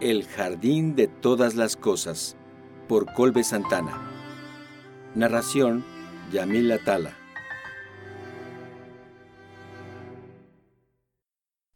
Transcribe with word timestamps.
El 0.00 0.26
jardín 0.26 0.96
de 0.96 1.06
todas 1.06 1.54
las 1.54 1.76
cosas, 1.76 2.36
por 2.88 3.12
Colbe 3.14 3.44
Santana. 3.44 4.10
Narración, 5.14 5.84
Yamil 6.32 6.72
Atala. 6.72 7.16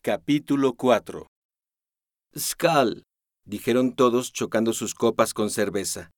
Capítulo 0.02 0.74
4 0.74 1.28
Skull, 2.36 3.04
dijeron 3.44 3.94
todos 3.94 4.32
chocando 4.32 4.72
sus 4.72 4.94
copas 4.94 5.32
con 5.32 5.48
cerveza. 5.48 6.10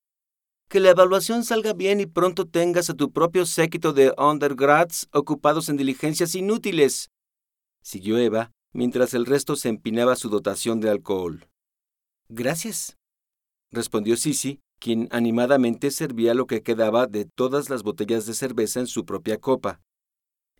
Que 0.71 0.81
la 0.81 0.91
evaluación 0.91 1.45
salga 1.45 1.75
bien 1.75 2.01
y 2.01 2.07
pronto 2.07 2.47
tengas 2.47 2.89
a 2.89 2.95
tu 2.95 3.13
propio 3.13 3.45
séquito 3.45 3.93
de 3.93 4.15
undergrads 4.17 5.07
ocupados 5.13 5.69
en 5.69 5.77
diligencias 5.77 6.35
inútiles. 6.35 7.11
Siguió 7.83 8.17
Eva, 8.17 8.53
mientras 8.73 9.13
el 9.13 9.27
resto 9.27 9.55
se 9.55 9.69
empinaba 9.69 10.17
su 10.17 10.31
dotación 10.31 10.81
de 10.81 10.89
alcohol. 10.89 11.50
Gracias, 12.33 12.97
respondió 13.73 14.17
Sisi, 14.17 14.61
quien 14.79 15.09
animadamente 15.11 15.91
servía 15.91 16.33
lo 16.33 16.47
que 16.47 16.63
quedaba 16.63 17.09
de 17.09 17.25
todas 17.25 17.69
las 17.71 17.83
botellas 17.83 18.25
de 18.25 18.35
cerveza 18.35 18.79
en 18.79 18.87
su 18.87 19.05
propia 19.05 19.39
copa. 19.39 19.81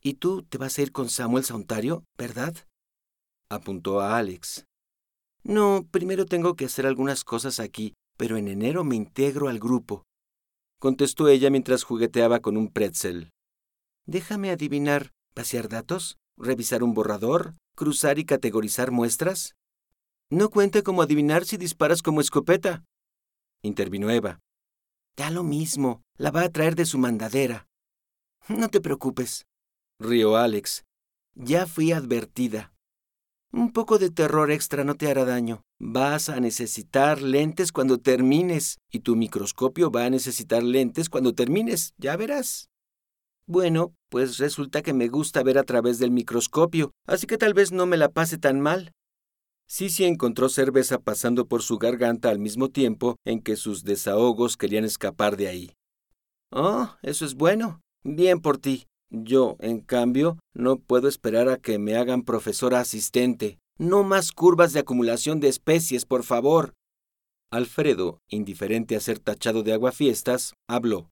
¿Y 0.03 0.15
tú 0.15 0.43
te 0.43 0.59
vas 0.59 0.77
a 0.77 0.83
ir 0.83 0.91
con 0.91 1.09
Samuel 1.09 1.45
a 1.49 1.55
Ontario, 1.55 2.03
verdad? 2.19 2.57
apuntó 3.49 4.01
a 4.01 4.19
Alex. 4.19 4.65
No, 5.45 5.87
primero 5.93 6.27
tengo 6.27 6.57
que 6.57 6.65
hacer 6.65 6.87
algunas 6.87 7.23
cosas 7.23 7.61
aquí, 7.61 7.95
pero 8.17 8.37
en 8.37 8.49
enero 8.49 8.83
me 8.83 8.97
integro 8.97 9.49
al 9.49 9.61
grupo, 9.61 10.03
contestó 10.81 11.29
ella 11.29 11.51
mientras 11.51 11.85
jugueteaba 11.85 12.41
con 12.41 12.57
un 12.57 12.67
pretzel. 12.67 13.31
Déjame 14.07 14.51
adivinar, 14.51 15.13
¿pasear 15.35 15.69
datos? 15.69 16.17
¿Revisar 16.37 16.83
un 16.83 16.95
borrador? 16.95 17.55
¿Cruzar 17.77 18.19
y 18.19 18.25
categorizar 18.25 18.91
muestras? 18.91 19.55
No 20.33 20.49
cuenta 20.49 20.83
como 20.83 21.03
adivinar 21.03 21.45
si 21.45 21.57
disparas 21.57 22.03
como 22.03 22.21
escopeta, 22.21 22.85
intervino 23.63 24.11
Eva. 24.11 24.39
Da 25.17 25.29
lo 25.29 25.43
mismo, 25.43 26.03
la 26.17 26.31
va 26.31 26.43
a 26.43 26.49
traer 26.51 26.77
de 26.77 26.87
su 26.87 26.99
mandadera. 26.99 27.67
No 28.47 28.69
te 28.69 28.81
preocupes, 28.81 29.47
rió 29.99 30.37
Alex. 30.37 30.85
Ya 31.35 31.67
fui 31.67 31.91
advertida. 31.91 32.73
Un 33.53 33.73
poco 33.73 33.99
de 33.99 34.11
terror 34.11 34.53
extra 34.53 34.85
no 34.85 34.95
te 34.95 35.11
hará 35.11 35.25
daño. 35.25 35.63
Vas 35.81 36.29
a 36.29 36.39
necesitar 36.39 37.23
lentes 37.23 37.73
cuando 37.73 37.99
termines, 37.99 38.79
y 38.89 39.01
tu 39.01 39.17
microscopio 39.17 39.91
va 39.91 40.05
a 40.05 40.11
necesitar 40.11 40.63
lentes 40.63 41.09
cuando 41.09 41.35
termines, 41.35 41.93
ya 41.99 42.17
verás. 42.17 42.69
Bueno, 43.47 43.95
pues 44.09 44.39
resulta 44.39 44.83
que 44.83 44.95
me 44.95 45.09
gusta 45.09 45.43
ver 45.43 45.59
a 45.59 45.65
través 45.65 45.99
del 45.99 46.13
microscopio, 46.13 46.93
así 47.05 47.27
que 47.27 47.37
tal 47.37 47.53
vez 47.53 47.73
no 47.73 47.85
me 47.87 47.97
la 47.97 48.11
pase 48.11 48.39
tan 48.39 48.61
mal. 48.61 48.93
Sisi 49.73 50.05
encontró 50.05 50.49
cerveza 50.49 50.99
pasando 50.99 51.47
por 51.47 51.63
su 51.63 51.79
garganta 51.79 52.29
al 52.29 52.41
mismo 52.41 52.71
tiempo 52.71 53.15
en 53.25 53.41
que 53.41 53.55
sus 53.55 53.85
desahogos 53.85 54.57
querían 54.57 54.85
escapar 54.85 55.37
de 55.37 55.47
ahí. 55.47 55.71
Oh, 56.51 56.97
eso 57.03 57.25
es 57.25 57.35
bueno. 57.35 57.81
Bien 58.03 58.41
por 58.41 58.59
ti. 58.59 58.89
Yo, 59.11 59.55
en 59.61 59.79
cambio, 59.79 60.41
no 60.55 60.81
puedo 60.81 61.07
esperar 61.07 61.49
a 61.49 61.57
que 61.57 61.79
me 61.79 61.95
hagan 61.95 62.23
profesora 62.23 62.81
asistente. 62.81 63.61
No 63.79 64.03
más 64.03 64.33
curvas 64.33 64.73
de 64.73 64.81
acumulación 64.81 65.39
de 65.39 65.47
especies, 65.47 66.05
por 66.05 66.25
favor. 66.25 66.75
Alfredo, 67.53 68.19
indiferente 68.29 68.97
a 68.97 69.01
ser 69.01 69.21
tachado 69.21 69.63
de 69.63 69.73
aguafiestas, 69.73 70.55
habló. 70.69 71.11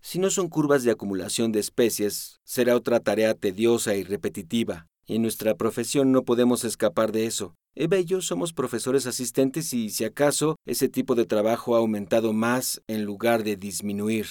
Si 0.00 0.18
no 0.18 0.30
son 0.30 0.48
curvas 0.48 0.84
de 0.84 0.92
acumulación 0.92 1.52
de 1.52 1.60
especies, 1.60 2.40
será 2.44 2.76
otra 2.76 3.00
tarea 3.00 3.34
tediosa 3.34 3.94
y 3.94 4.04
repetitiva. 4.04 4.86
Y 5.06 5.16
en 5.16 5.22
nuestra 5.22 5.54
profesión 5.56 6.12
no 6.12 6.24
podemos 6.24 6.64
escapar 6.64 7.12
de 7.12 7.26
eso. 7.26 7.54
Eva 7.74 7.98
y 7.98 8.04
yo 8.04 8.20
somos 8.20 8.52
profesores 8.52 9.06
asistentes 9.06 9.72
y, 9.74 9.90
si 9.90 10.04
acaso, 10.04 10.56
ese 10.66 10.88
tipo 10.88 11.14
de 11.14 11.26
trabajo 11.26 11.74
ha 11.74 11.78
aumentado 11.78 12.32
más 12.32 12.82
en 12.86 13.04
lugar 13.04 13.42
de 13.42 13.56
disminuir. 13.56 14.26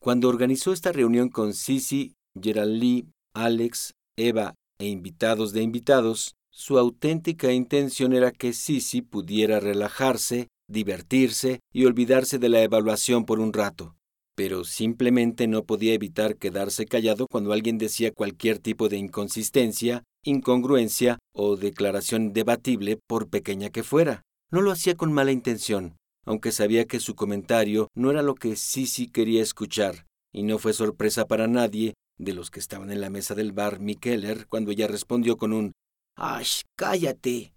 Cuando 0.00 0.28
organizó 0.28 0.72
esta 0.72 0.92
reunión 0.92 1.28
con 1.28 1.54
Sisi, 1.54 2.14
Gerald 2.40 2.76
Lee, 2.76 3.08
Alex, 3.34 3.94
Eva 4.16 4.54
e 4.78 4.86
invitados 4.86 5.52
de 5.52 5.62
invitados, 5.62 6.34
su 6.52 6.78
auténtica 6.78 7.52
intención 7.52 8.12
era 8.12 8.30
que 8.30 8.52
Sisi 8.52 9.02
pudiera 9.02 9.60
relajarse, 9.60 10.48
divertirse 10.68 11.60
y 11.72 11.84
olvidarse 11.84 12.38
de 12.38 12.48
la 12.48 12.62
evaluación 12.62 13.24
por 13.24 13.40
un 13.40 13.52
rato 13.52 13.96
pero 14.34 14.64
simplemente 14.64 15.46
no 15.46 15.64
podía 15.64 15.94
evitar 15.94 16.36
quedarse 16.36 16.86
callado 16.86 17.26
cuando 17.28 17.52
alguien 17.52 17.78
decía 17.78 18.12
cualquier 18.12 18.58
tipo 18.58 18.88
de 18.88 18.96
inconsistencia, 18.96 20.04
incongruencia 20.24 21.18
o 21.32 21.56
declaración 21.56 22.32
debatible 22.32 22.98
por 23.06 23.28
pequeña 23.28 23.70
que 23.70 23.82
fuera. 23.82 24.22
No 24.50 24.60
lo 24.60 24.70
hacía 24.70 24.94
con 24.94 25.12
mala 25.12 25.32
intención, 25.32 25.96
aunque 26.24 26.52
sabía 26.52 26.84
que 26.86 27.00
su 27.00 27.14
comentario 27.14 27.88
no 27.94 28.10
era 28.10 28.22
lo 28.22 28.34
que 28.34 28.56
Sisi 28.56 29.08
quería 29.08 29.42
escuchar, 29.42 30.06
y 30.32 30.42
no 30.42 30.58
fue 30.58 30.72
sorpresa 30.72 31.26
para 31.26 31.46
nadie 31.46 31.94
de 32.18 32.34
los 32.34 32.50
que 32.50 32.60
estaban 32.60 32.90
en 32.90 33.00
la 33.00 33.10
mesa 33.10 33.34
del 33.34 33.52
bar 33.52 33.80
Mikeller 33.80 34.46
cuando 34.46 34.70
ella 34.70 34.86
respondió 34.86 35.36
con 35.36 35.52
un 35.52 35.72
¡Ash, 36.16 36.62
cállate! 36.76 37.54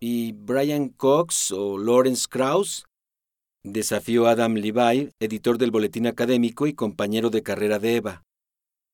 ¿Y 0.00 0.32
Brian 0.32 0.88
Cox 0.88 1.50
o 1.52 1.78
Lawrence 1.78 2.26
Krauss? 2.28 2.84
Desafió 3.64 4.26
Adam 4.26 4.54
Levi, 4.54 5.10
editor 5.20 5.56
del 5.56 5.70
boletín 5.70 6.08
académico 6.08 6.66
y 6.66 6.74
compañero 6.74 7.30
de 7.30 7.44
carrera 7.44 7.78
de 7.78 7.94
Eva. 7.94 8.24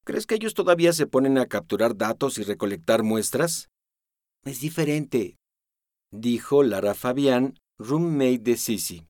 ¿Crees 0.05 0.27
que 0.27 0.35
ellos 0.35 0.53
todavía 0.53 0.93
se 0.93 1.07
ponen 1.07 1.39
a 1.39 1.47
capturar 1.47 1.97
datos 1.97 2.37
y 2.39 2.43
recolectar 2.43 3.03
muestras? 3.03 3.71
Es 4.45 4.61
diferente, 4.61 5.37
dijo 6.13 6.63
Lara 6.63 6.93
Fabián, 6.93 7.55
roommate 7.79 8.41
de 8.41 8.57
Sisi. 8.59 9.07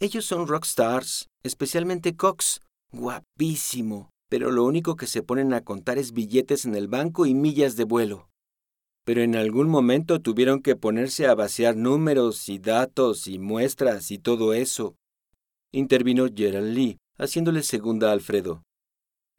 Ellos 0.00 0.26
son 0.26 0.46
rockstars, 0.46 1.28
especialmente 1.42 2.14
Cox. 2.14 2.60
Guapísimo. 2.92 4.10
Pero 4.28 4.50
lo 4.50 4.64
único 4.64 4.96
que 4.96 5.06
se 5.06 5.22
ponen 5.22 5.54
a 5.54 5.62
contar 5.62 5.96
es 5.96 6.12
billetes 6.12 6.66
en 6.66 6.74
el 6.74 6.88
banco 6.88 7.24
y 7.24 7.34
millas 7.34 7.76
de 7.76 7.84
vuelo 7.84 8.28
pero 9.04 9.22
en 9.22 9.36
algún 9.36 9.68
momento 9.68 10.20
tuvieron 10.20 10.60
que 10.60 10.76
ponerse 10.76 11.26
a 11.26 11.34
vaciar 11.34 11.76
números 11.76 12.48
y 12.48 12.58
datos 12.58 13.26
y 13.26 13.38
muestras 13.38 14.10
y 14.10 14.18
todo 14.18 14.54
eso. 14.54 14.96
Intervino 15.72 16.26
Gerald 16.34 16.74
Lee, 16.74 16.98
haciéndole 17.18 17.62
segunda 17.62 18.10
a 18.10 18.12
Alfredo. 18.12 18.62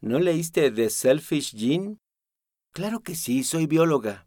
¿No 0.00 0.18
leíste 0.20 0.70
The 0.70 0.90
Selfish 0.90 1.56
Gene? 1.56 1.98
Claro 2.72 3.00
que 3.00 3.14
sí, 3.14 3.42
soy 3.42 3.66
bióloga. 3.66 4.26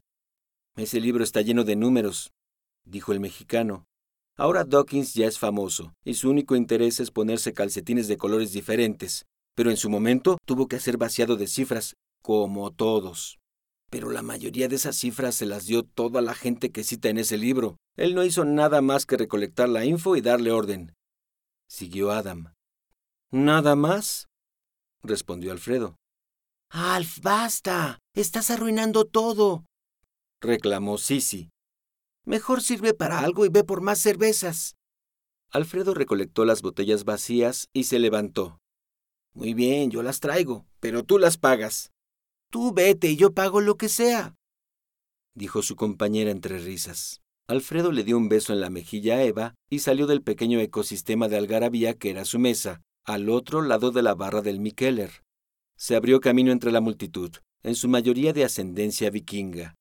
Ese 0.75 0.99
libro 0.99 1.23
está 1.23 1.41
lleno 1.41 1.63
de 1.63 1.75
números, 1.75 2.31
dijo 2.85 3.13
el 3.13 3.19
mexicano. 3.19 3.85
Ahora 4.35 4.63
Dawkins 4.63 5.13
ya 5.13 5.27
es 5.27 5.37
famoso, 5.37 5.93
y 6.03 6.15
su 6.15 6.29
único 6.29 6.55
interés 6.55 6.99
es 6.99 7.11
ponerse 7.11 7.53
calcetines 7.53 8.07
de 8.07 8.17
colores 8.17 8.53
diferentes, 8.53 9.25
pero 9.55 9.69
en 9.69 9.77
su 9.77 9.89
momento 9.89 10.37
tuvo 10.45 10.67
que 10.67 10.77
hacer 10.77 10.97
vaciado 10.97 11.35
de 11.35 11.47
cifras, 11.47 11.93
como 12.21 12.71
todos. 12.71 13.37
Pero 13.89 14.11
la 14.11 14.21
mayoría 14.21 14.67
de 14.67 14.75
esas 14.75 14.95
cifras 14.95 15.35
se 15.35 15.45
las 15.45 15.65
dio 15.65 15.83
toda 15.83 16.21
la 16.21 16.35
gente 16.35 16.71
que 16.71 16.83
cita 16.83 17.09
en 17.09 17.17
ese 17.17 17.37
libro. 17.37 17.77
Él 17.97 18.13
no 18.15 18.23
hizo 18.23 18.45
nada 18.45 18.81
más 18.81 19.05
que 19.05 19.17
recolectar 19.17 19.67
la 19.67 19.85
info 19.85 20.15
y 20.15 20.21
darle 20.21 20.51
orden. 20.51 20.93
Siguió 21.67 22.11
Adam. 22.11 22.53
¿Nada 23.31 23.75
más? 23.75 24.27
respondió 25.03 25.51
Alfredo. 25.51 25.95
Alf, 26.71 27.19
basta. 27.21 27.99
Estás 28.15 28.51
arruinando 28.51 29.05
todo. 29.05 29.65
reclamó 30.41 30.97
Sisi. 30.97 31.49
Mejor 32.25 32.61
sirve 32.61 32.93
para 32.93 33.19
algo 33.19 33.45
y 33.45 33.49
ve 33.49 33.63
por 33.63 33.81
más 33.81 33.99
cervezas. 33.99 34.75
Alfredo 35.51 35.95
recolectó 35.95 36.45
las 36.45 36.61
botellas 36.61 37.05
vacías 37.05 37.67
y 37.73 37.85
se 37.85 37.97
levantó. 37.97 38.59
Muy 39.33 39.53
bien, 39.53 39.89
yo 39.89 40.03
las 40.03 40.19
traigo, 40.19 40.65
pero 40.79 41.03
tú 41.03 41.17
las 41.17 41.37
pagas. 41.37 41.91
Tú 42.51 42.73
vete 42.73 43.09
y 43.09 43.15
yo 43.15 43.33
pago 43.33 43.61
lo 43.61 43.77
que 43.77 43.89
sea, 43.89 44.35
dijo 45.35 45.61
su 45.61 45.75
compañera 45.75 46.31
entre 46.31 46.57
risas. 46.57 47.21
Alfredo 47.47 47.91
le 47.91 48.03
dio 48.03 48.17
un 48.17 48.27
beso 48.27 48.53
en 48.53 48.61
la 48.61 48.69
mejilla 48.69 49.15
a 49.15 49.23
Eva 49.23 49.55
y 49.69 49.79
salió 49.79 50.07
del 50.07 50.21
pequeño 50.21 50.59
ecosistema 50.59 51.27
de 51.27 51.37
algarabía 51.37 51.93
que 51.93 52.09
era 52.09 52.25
su 52.25 52.39
mesa, 52.39 52.81
al 53.05 53.29
otro 53.29 53.61
lado 53.61 53.91
de 53.91 54.01
la 54.01 54.15
barra 54.15 54.41
del 54.41 54.59
Mikeller. 54.59 55.23
Se 55.77 55.95
abrió 55.95 56.19
camino 56.19 56.51
entre 56.51 56.71
la 56.71 56.81
multitud, 56.81 57.31
en 57.63 57.75
su 57.75 57.87
mayoría 57.87 58.33
de 58.33 58.43
ascendencia 58.43 59.09
vikinga. 59.09 59.75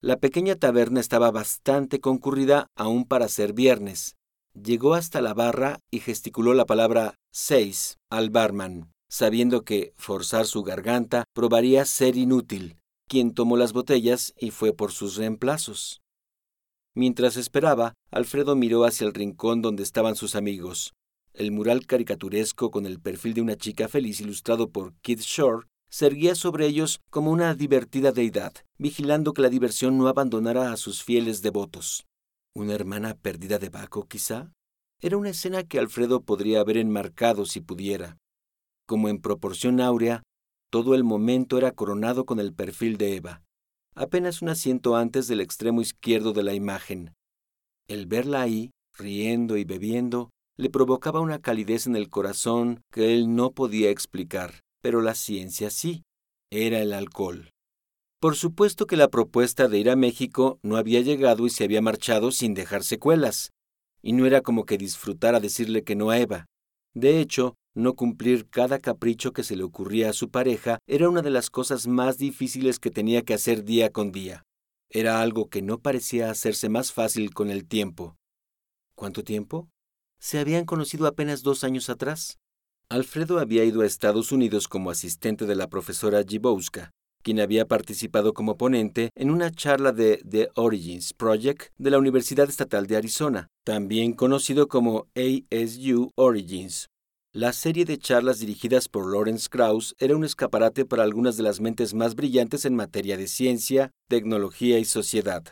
La 0.00 0.18
pequeña 0.18 0.56
taberna 0.56 1.00
estaba 1.00 1.30
bastante 1.30 2.00
concurrida 2.00 2.66
aún 2.74 3.04
para 3.04 3.28
ser 3.28 3.52
viernes. 3.52 4.16
Llegó 4.54 4.94
hasta 4.94 5.20
la 5.20 5.34
barra 5.34 5.80
y 5.90 6.00
gesticuló 6.00 6.54
la 6.54 6.66
palabra 6.66 7.16
seis 7.32 7.98
al 8.10 8.30
barman 8.30 8.93
sabiendo 9.14 9.62
que 9.62 9.92
forzar 9.96 10.44
su 10.44 10.64
garganta 10.64 11.22
probaría 11.34 11.84
ser 11.84 12.16
inútil, 12.16 12.78
quien 13.08 13.32
tomó 13.32 13.56
las 13.56 13.72
botellas 13.72 14.34
y 14.36 14.50
fue 14.50 14.72
por 14.72 14.90
sus 14.90 15.14
reemplazos. 15.14 16.02
Mientras 16.96 17.36
esperaba, 17.36 17.94
Alfredo 18.10 18.56
miró 18.56 18.84
hacia 18.84 19.06
el 19.06 19.14
rincón 19.14 19.62
donde 19.62 19.84
estaban 19.84 20.16
sus 20.16 20.34
amigos. 20.34 20.94
El 21.32 21.52
mural 21.52 21.86
caricaturesco 21.86 22.72
con 22.72 22.86
el 22.86 22.98
perfil 22.98 23.34
de 23.34 23.42
una 23.42 23.54
chica 23.54 23.86
feliz 23.86 24.20
ilustrado 24.20 24.70
por 24.70 24.94
Kid 24.94 25.20
Shore 25.20 25.68
se 25.88 26.06
erguía 26.06 26.34
sobre 26.34 26.66
ellos 26.66 26.98
como 27.08 27.30
una 27.30 27.54
divertida 27.54 28.10
deidad, 28.10 28.52
vigilando 28.78 29.32
que 29.32 29.42
la 29.42 29.48
diversión 29.48 29.96
no 29.96 30.08
abandonara 30.08 30.72
a 30.72 30.76
sus 30.76 31.04
fieles 31.04 31.40
devotos. 31.40 32.04
¿Una 32.52 32.74
hermana 32.74 33.14
perdida 33.14 33.60
de 33.60 33.68
Baco, 33.68 34.08
quizá? 34.08 34.50
Era 35.00 35.16
una 35.16 35.30
escena 35.30 35.62
que 35.62 35.78
Alfredo 35.78 36.22
podría 36.22 36.58
haber 36.58 36.78
enmarcado 36.78 37.46
si 37.46 37.60
pudiera. 37.60 38.18
Como 38.86 39.08
en 39.08 39.18
proporción 39.18 39.80
áurea, 39.80 40.22
todo 40.70 40.94
el 40.94 41.04
momento 41.04 41.56
era 41.56 41.72
coronado 41.72 42.26
con 42.26 42.40
el 42.40 42.52
perfil 42.52 42.96
de 42.98 43.16
Eva, 43.16 43.42
apenas 43.94 44.42
un 44.42 44.48
asiento 44.48 44.96
antes 44.96 45.28
del 45.28 45.40
extremo 45.40 45.80
izquierdo 45.80 46.32
de 46.32 46.42
la 46.42 46.54
imagen. 46.54 47.14
El 47.88 48.06
verla 48.06 48.42
ahí, 48.42 48.70
riendo 48.92 49.56
y 49.56 49.64
bebiendo, 49.64 50.30
le 50.56 50.70
provocaba 50.70 51.20
una 51.20 51.40
calidez 51.40 51.86
en 51.86 51.96
el 51.96 52.10
corazón 52.10 52.82
que 52.92 53.14
él 53.14 53.34
no 53.34 53.52
podía 53.52 53.90
explicar, 53.90 54.60
pero 54.80 55.00
la 55.00 55.14
ciencia 55.14 55.70
sí, 55.70 56.02
era 56.50 56.80
el 56.80 56.92
alcohol. 56.92 57.50
Por 58.20 58.36
supuesto 58.36 58.86
que 58.86 58.96
la 58.96 59.08
propuesta 59.08 59.68
de 59.68 59.78
ir 59.78 59.90
a 59.90 59.96
México 59.96 60.58
no 60.62 60.76
había 60.76 61.00
llegado 61.00 61.46
y 61.46 61.50
se 61.50 61.64
había 61.64 61.82
marchado 61.82 62.30
sin 62.30 62.54
dejar 62.54 62.84
secuelas, 62.84 63.50
y 64.02 64.12
no 64.12 64.26
era 64.26 64.40
como 64.40 64.64
que 64.64 64.78
disfrutara 64.78 65.40
decirle 65.40 65.82
que 65.82 65.96
no 65.96 66.10
a 66.10 66.18
Eva. 66.18 66.46
De 66.94 67.20
hecho, 67.20 67.54
no 67.74 67.94
cumplir 67.94 68.48
cada 68.48 68.78
capricho 68.78 69.32
que 69.32 69.42
se 69.42 69.56
le 69.56 69.64
ocurría 69.64 70.10
a 70.10 70.12
su 70.12 70.30
pareja 70.30 70.78
era 70.86 71.08
una 71.08 71.22
de 71.22 71.30
las 71.30 71.50
cosas 71.50 71.86
más 71.86 72.18
difíciles 72.18 72.78
que 72.78 72.90
tenía 72.90 73.22
que 73.22 73.34
hacer 73.34 73.64
día 73.64 73.90
con 73.90 74.12
día. 74.12 74.44
Era 74.90 75.20
algo 75.20 75.48
que 75.48 75.60
no 75.60 75.78
parecía 75.78 76.30
hacerse 76.30 76.68
más 76.68 76.92
fácil 76.92 77.34
con 77.34 77.50
el 77.50 77.66
tiempo. 77.66 78.16
¿Cuánto 78.94 79.24
tiempo? 79.24 79.68
Se 80.20 80.38
habían 80.38 80.64
conocido 80.64 81.06
apenas 81.06 81.42
dos 81.42 81.64
años 81.64 81.90
atrás. 81.90 82.38
Alfredo 82.88 83.40
había 83.40 83.64
ido 83.64 83.80
a 83.80 83.86
Estados 83.86 84.30
Unidos 84.30 84.68
como 84.68 84.90
asistente 84.90 85.46
de 85.46 85.56
la 85.56 85.68
profesora 85.68 86.22
Gibowska, 86.22 86.92
quien 87.22 87.40
había 87.40 87.66
participado 87.66 88.34
como 88.34 88.56
ponente 88.56 89.10
en 89.16 89.30
una 89.30 89.50
charla 89.50 89.90
de 89.90 90.22
The 90.28 90.50
Origins 90.54 91.12
Project 91.12 91.72
de 91.76 91.90
la 91.90 91.98
Universidad 91.98 92.48
Estatal 92.48 92.86
de 92.86 92.96
Arizona, 92.96 93.48
también 93.64 94.12
conocido 94.12 94.68
como 94.68 95.08
ASU 95.16 96.10
Origins. 96.14 96.86
La 97.36 97.52
serie 97.52 97.84
de 97.84 97.98
charlas 97.98 98.38
dirigidas 98.38 98.88
por 98.88 99.10
Lawrence 99.10 99.48
Krauss 99.50 99.96
era 99.98 100.14
un 100.14 100.22
escaparate 100.22 100.84
para 100.84 101.02
algunas 101.02 101.36
de 101.36 101.42
las 101.42 101.60
mentes 101.60 101.92
más 101.92 102.14
brillantes 102.14 102.64
en 102.64 102.76
materia 102.76 103.16
de 103.16 103.26
ciencia, 103.26 103.90
tecnología 104.08 104.78
y 104.78 104.84
sociedad. 104.84 105.42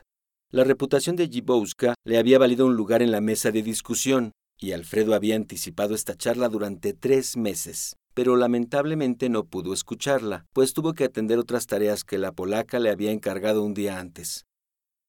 La 0.53 0.63
reputación 0.63 1.17
de 1.17 1.27
Gibowska 1.27 1.97
le 2.05 2.19
había 2.19 2.39
valido 2.39 2.67
un 2.67 2.77
lugar 2.77 3.03
en 3.03 3.11
la 3.11 3.21
mesa 3.21 3.51
de 3.51 3.65
discusión, 3.65 4.31
y 4.61 4.71
Alfredo 4.71 5.13
había 5.13 5.35
anticipado 5.35 5.97
esta 5.97 6.15
charla 6.15 6.49
durante 6.49 6.93
tres 6.93 7.37
meses, 7.37 7.97
pero 8.15 8.37
lamentablemente 8.37 9.29
no 9.29 9.43
pudo 9.43 9.73
escucharla, 9.73 10.47
pues 10.53 10.75
tuvo 10.75 10.93
que 10.93 11.03
atender 11.03 11.41
otras 11.41 11.67
tareas 11.67 12.05
que 12.05 12.17
la 12.17 12.31
polaca 12.31 12.79
le 12.79 12.91
había 12.91 13.11
encargado 13.11 13.65
un 13.65 13.75
día 13.75 13.99
antes. 13.99 14.45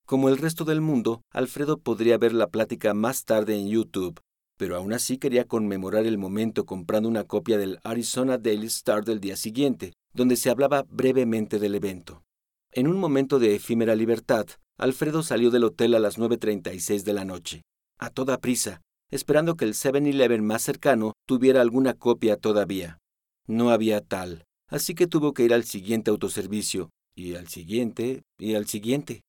Como 0.08 0.28
el 0.28 0.40
resto 0.40 0.66
del 0.66 0.81
mundo, 0.81 1.22
Alfredo 1.30 1.78
podría 1.78 2.18
ver 2.18 2.34
la 2.34 2.48
plática 2.48 2.96
más 2.96 3.25
tarde 3.25 3.58
en 3.58 3.68
YouTube, 3.68 4.20
pero 4.63 4.77
aún 4.77 4.94
así 4.94 5.18
quería 5.18 5.44
conmemorar 5.44 6.06
el 6.06 6.18
momento 6.18 6.65
comprando 6.65 7.10
una 7.10 7.25
copia 7.25 7.57
del 7.57 7.80
Arizona 7.83 8.38
Daily 8.38 8.68
Star 8.68 9.04
del 9.04 9.19
día 9.19 9.36
siguiente, 9.36 9.92
donde 10.13 10.38
se 10.38 10.50
hablaba 10.50 10.86
brevemente 10.88 11.60
del 11.60 11.75
evento. 11.75 12.24
En 12.71 12.88
un 12.88 12.98
momento 12.98 13.39
de 13.39 13.56
efímera 13.56 13.94
libertad, 13.94 14.45
Alfredo 14.77 15.21
salió 15.21 15.51
del 15.51 15.65
hotel 15.65 15.95
a 15.95 16.00
las 16.00 16.18
9.36 16.18 17.04
de 17.04 17.12
la 17.12 17.25
noche, 17.25 17.63
a 18.00 18.10
toda 18.10 18.38
prisa, 18.38 18.80
esperando 19.12 19.57
que 19.57 19.65
el 19.65 19.74
7-Eleven 19.74 20.45
más 20.45 20.62
cercano 20.62 21.12
tuviera 21.27 21.60
alguna 21.60 21.94
copia 21.94 22.38
todavía. 22.38 23.00
No 23.45 23.69
había 23.69 24.00
tal, 24.00 24.45
así 24.69 24.95
que 24.95 25.07
tuvo 25.07 25.33
que 25.33 25.44
ir 25.44 25.54
al 25.54 25.65
siguiente 25.65 26.10
autoservicio, 26.10 26.89
y 27.18 27.36
al 27.36 27.50
siguiente, 27.50 28.21
y 28.39 28.56
al 28.56 28.68
siguiente. 28.68 29.24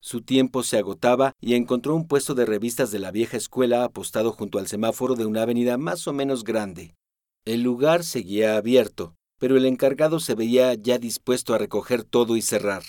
Su 0.00 0.22
tiempo 0.22 0.62
se 0.62 0.78
agotaba 0.78 1.32
y 1.40 1.54
encontró 1.54 1.94
un 1.94 2.06
puesto 2.06 2.34
de 2.34 2.46
revistas 2.46 2.90
de 2.90 2.98
la 2.98 3.10
vieja 3.10 3.36
escuela 3.36 3.84
apostado 3.84 4.32
junto 4.32 4.58
al 4.58 4.68
semáforo 4.68 5.16
de 5.16 5.26
una 5.26 5.42
avenida 5.42 5.76
más 5.76 6.06
o 6.06 6.12
menos 6.12 6.44
grande. 6.44 6.94
El 7.44 7.62
lugar 7.62 8.04
seguía 8.04 8.56
abierto, 8.56 9.14
pero 9.38 9.56
el 9.56 9.66
encargado 9.66 10.20
se 10.20 10.34
veía 10.34 10.74
ya 10.74 10.98
dispuesto 10.98 11.54
a 11.54 11.58
recoger 11.58 12.04
todo 12.04 12.36
y 12.36 12.42
cerrar. 12.42 12.82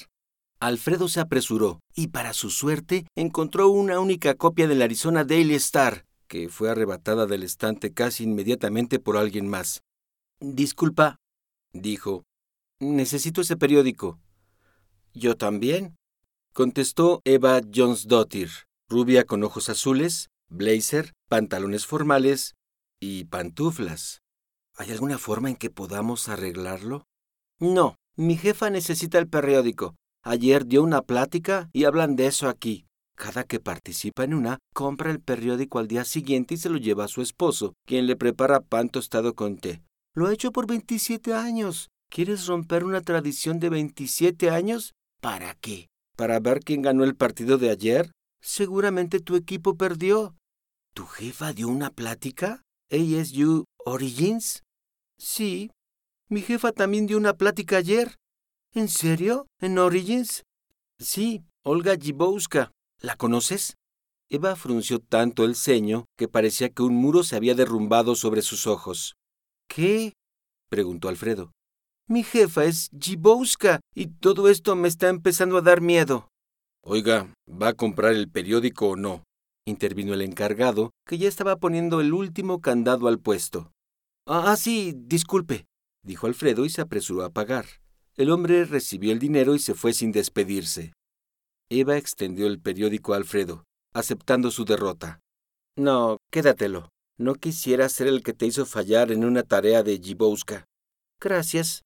Alfredo 0.59 1.07
se 1.07 1.21
apresuró 1.21 1.79
y 1.95 2.07
para 2.07 2.33
su 2.33 2.49
suerte 2.49 3.07
encontró 3.15 3.69
una 3.69 3.99
única 3.99 4.35
copia 4.35 4.67
del 4.67 4.81
Arizona 4.81 5.23
Daily 5.23 5.55
Star, 5.55 6.05
que 6.27 6.49
fue 6.49 6.69
arrebatada 6.69 7.25
del 7.25 7.43
estante 7.43 7.93
casi 7.93 8.25
inmediatamente 8.25 8.99
por 8.99 9.17
alguien 9.17 9.47
más. 9.47 9.81
Disculpa, 10.41 11.15
dijo. 11.73 12.23
Necesito 12.79 13.41
ese 13.41 13.57
periódico. 13.57 14.19
Yo 15.13 15.35
también, 15.35 15.95
contestó 16.53 17.21
Eva 17.25 17.61
Jones-Dottir, 17.73 18.49
rubia 18.87 19.23
con 19.23 19.43
ojos 19.43 19.69
azules, 19.69 20.29
blazer, 20.49 21.13
pantalones 21.27 21.85
formales 21.85 22.55
y 22.99 23.25
pantuflas. 23.25 24.21
¿Hay 24.75 24.91
alguna 24.91 25.17
forma 25.17 25.49
en 25.49 25.55
que 25.55 25.69
podamos 25.69 26.29
arreglarlo? 26.29 27.05
No, 27.59 27.95
mi 28.15 28.37
jefa 28.37 28.69
necesita 28.69 29.19
el 29.19 29.27
periódico. 29.27 29.95
Ayer 30.23 30.65
dio 30.65 30.83
una 30.83 31.01
plática 31.01 31.69
y 31.73 31.85
hablan 31.85 32.15
de 32.15 32.27
eso 32.27 32.47
aquí. 32.47 32.85
Cada 33.15 33.43
que 33.43 33.59
participa 33.59 34.23
en 34.23 34.33
una, 34.33 34.59
compra 34.73 35.11
el 35.11 35.19
periódico 35.19 35.79
al 35.79 35.89
día 35.89 36.05
siguiente 36.05 36.53
y 36.53 36.57
se 36.57 36.69
lo 36.69 36.77
lleva 36.77 37.03
a 37.03 37.09
su 37.09 37.21
esposo, 37.21 37.73
quien 37.85 38.07
le 38.07 38.15
prepara 38.15 38.61
pan 38.61 38.87
tostado 38.87 39.35
con 39.35 39.57
té. 39.57 39.83
Lo 40.15 40.27
ha 40.27 40.33
hecho 40.33 40.53
por 40.53 40.67
27 40.67 41.33
años. 41.33 41.89
¿Quieres 42.09 42.47
romper 42.47 42.85
una 42.85 43.01
tradición 43.01 43.59
de 43.59 43.69
27 43.69 44.49
años? 44.49 44.93
¿Para 45.21 45.53
qué? 45.55 45.88
Para 46.19 46.41
ver 46.41 46.59
quién 46.59 46.81
ganó 46.81 47.05
el 47.05 47.15
partido 47.15 47.57
de 47.57 47.69
ayer? 47.69 48.11
Seguramente 48.41 49.21
tu 49.21 49.37
equipo 49.37 49.77
perdió. 49.77 50.35
¿Tu 50.93 51.05
jefa 51.05 51.53
dio 51.53 51.69
una 51.69 51.91
plática? 51.91 52.61
¿ASU 52.91 53.63
Origins? 53.85 54.63
Sí. 55.17 55.71
Mi 56.27 56.41
jefa 56.41 56.73
también 56.73 57.07
dio 57.07 57.15
una 57.17 57.35
plática 57.35 57.77
ayer. 57.77 58.17
¿En 58.73 58.89
serio? 58.89 59.47
¿En 59.61 59.77
Origins? 59.77 60.43
Sí, 60.99 61.45
Olga 61.63 61.95
Gibowska. 61.95 62.69
¿La 62.99 63.15
conoces? 63.15 63.75
Eva 64.29 64.57
frunció 64.57 64.99
tanto 64.99 65.45
el 65.45 65.55
ceño 65.55 66.03
que 66.17 66.27
parecía 66.27 66.67
que 66.67 66.83
un 66.83 66.95
muro 66.95 67.23
se 67.23 67.37
había 67.37 67.55
derrumbado 67.55 68.15
sobre 68.15 68.41
sus 68.41 68.67
ojos. 68.67 69.13
¿Qué? 69.69 70.11
preguntó 70.67 71.07
Alfredo. 71.07 71.53
Mi 72.11 72.23
jefa 72.23 72.65
es 72.65 72.89
Gibowska 72.99 73.81
y 73.93 74.07
todo 74.07 74.49
esto 74.49 74.75
me 74.75 74.87
está 74.87 75.09
empezando 75.09 75.57
a 75.57 75.61
dar 75.61 75.79
miedo. 75.79 76.27
Oiga, 76.83 77.31
¿va 77.47 77.67
a 77.67 77.73
comprar 77.73 78.13
el 78.13 78.27
periódico 78.27 78.89
o 78.89 78.95
no? 78.95 79.23
intervino 79.67 80.15
el 80.15 80.23
encargado, 80.23 80.89
que 81.05 81.19
ya 81.19 81.27
estaba 81.27 81.57
poniendo 81.57 82.01
el 82.01 82.11
último 82.11 82.61
candado 82.61 83.07
al 83.07 83.19
puesto. 83.19 83.71
Ah, 84.25 84.55
sí, 84.57 84.95
disculpe, 84.95 85.67
dijo 86.03 86.25
Alfredo 86.25 86.65
y 86.65 86.71
se 86.71 86.81
apresuró 86.81 87.23
a 87.23 87.29
pagar. 87.29 87.65
El 88.17 88.31
hombre 88.31 88.65
recibió 88.65 89.11
el 89.11 89.19
dinero 89.19 89.53
y 89.53 89.59
se 89.59 89.75
fue 89.75 89.93
sin 89.93 90.11
despedirse. 90.11 90.93
Eva 91.69 91.97
extendió 91.97 92.47
el 92.47 92.59
periódico 92.59 93.13
a 93.13 93.17
Alfredo, 93.17 93.65
aceptando 93.93 94.49
su 94.49 94.65
derrota. 94.65 95.19
No, 95.77 96.17
quédatelo. 96.31 96.89
No 97.19 97.35
quisiera 97.35 97.87
ser 97.87 98.07
el 98.07 98.23
que 98.23 98.33
te 98.33 98.47
hizo 98.47 98.65
fallar 98.65 99.11
en 99.11 99.23
una 99.25 99.43
tarea 99.43 99.83
de 99.83 99.99
Gibowska. 99.99 100.65
Gracias, 101.21 101.83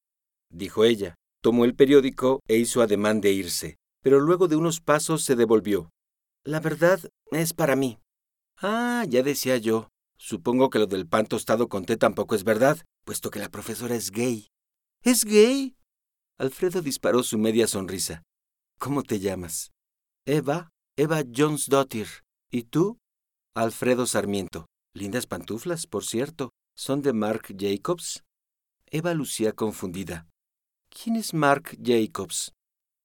dijo 0.54 0.86
ella. 0.86 1.16
Tomó 1.42 1.66
el 1.66 1.76
periódico 1.76 2.40
e 2.48 2.58
hizo 2.58 2.82
ademán 2.82 3.20
de 3.20 3.34
irse, 3.34 3.76
pero 4.02 4.20
luego 4.20 4.48
de 4.48 4.56
unos 4.56 4.80
pasos 4.80 5.24
se 5.24 5.36
devolvió. 5.36 5.90
La 6.46 6.60
verdad 6.60 7.00
es 7.32 7.54
para 7.54 7.76
mí. 7.76 8.00
Ah, 8.58 9.06
ya 9.10 9.24
decía 9.24 9.58
yo. 9.58 9.90
Supongo 10.18 10.70
que 10.70 10.80
lo 10.80 10.88
del 10.88 11.08
pan 11.08 11.26
tostado 11.26 11.68
con 11.68 11.86
té 11.86 11.98
tampoco 11.98 12.36
es 12.36 12.46
verdad, 12.46 12.78
puesto 13.04 13.30
que 13.30 13.40
la 13.40 13.50
profesora 13.50 13.96
es 13.96 14.12
gay. 14.12 14.48
¿Es 15.04 15.26
gay? 15.26 15.76
Alfredo 16.40 16.82
disparó 16.82 17.24
su 17.24 17.38
media 17.38 17.68
sonrisa. 17.68 18.24
¿Cómo 18.80 19.04
te 19.04 19.20
llamas? 19.20 19.72
Eva, 20.26 20.70
Eva 20.98 21.24
Jones 21.36 21.68
Dottir. 21.68 22.08
¿Y 22.52 22.64
tú? 22.64 22.98
Alfredo 23.54 24.06
Sarmiento. 24.06 24.68
Lindas 24.94 25.28
pantuflas, 25.28 25.88
por 25.88 26.06
cierto. 26.06 26.52
¿Son 26.76 27.02
de 27.02 27.14
Marc 27.14 27.54
Jacobs? 27.58 28.24
Eva 28.90 29.14
lucía 29.14 29.52
confundida. 29.52 30.28
¿Quién 30.96 31.16
es 31.16 31.34
Mark 31.34 31.76
Jacobs? 31.84 32.54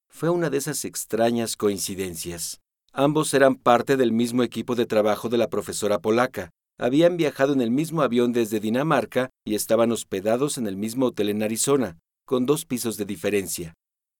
Fue 0.07 0.29
una 0.29 0.51
de 0.51 0.57
esas 0.57 0.85
extrañas 0.85 1.57
coincidencias. 1.57 2.61
Ambos 2.93 3.33
eran 3.33 3.55
parte 3.55 3.97
del 3.97 4.11
mismo 4.11 4.43
equipo 4.43 4.75
de 4.75 4.85
trabajo 4.85 5.27
de 5.27 5.39
la 5.39 5.49
profesora 5.49 5.99
polaca. 5.99 6.51
Habían 6.77 7.17
viajado 7.17 7.51
en 7.51 7.61
el 7.61 7.71
mismo 7.71 8.03
avión 8.03 8.31
desde 8.31 8.59
Dinamarca 8.59 9.31
y 9.43 9.55
estaban 9.55 9.91
hospedados 9.91 10.59
en 10.59 10.67
el 10.67 10.77
mismo 10.77 11.07
hotel 11.07 11.29
en 11.29 11.41
Arizona, 11.41 11.97
con 12.25 12.45
dos 12.45 12.63
pisos 12.65 12.95
de 12.95 13.05
diferencia. 13.05 13.73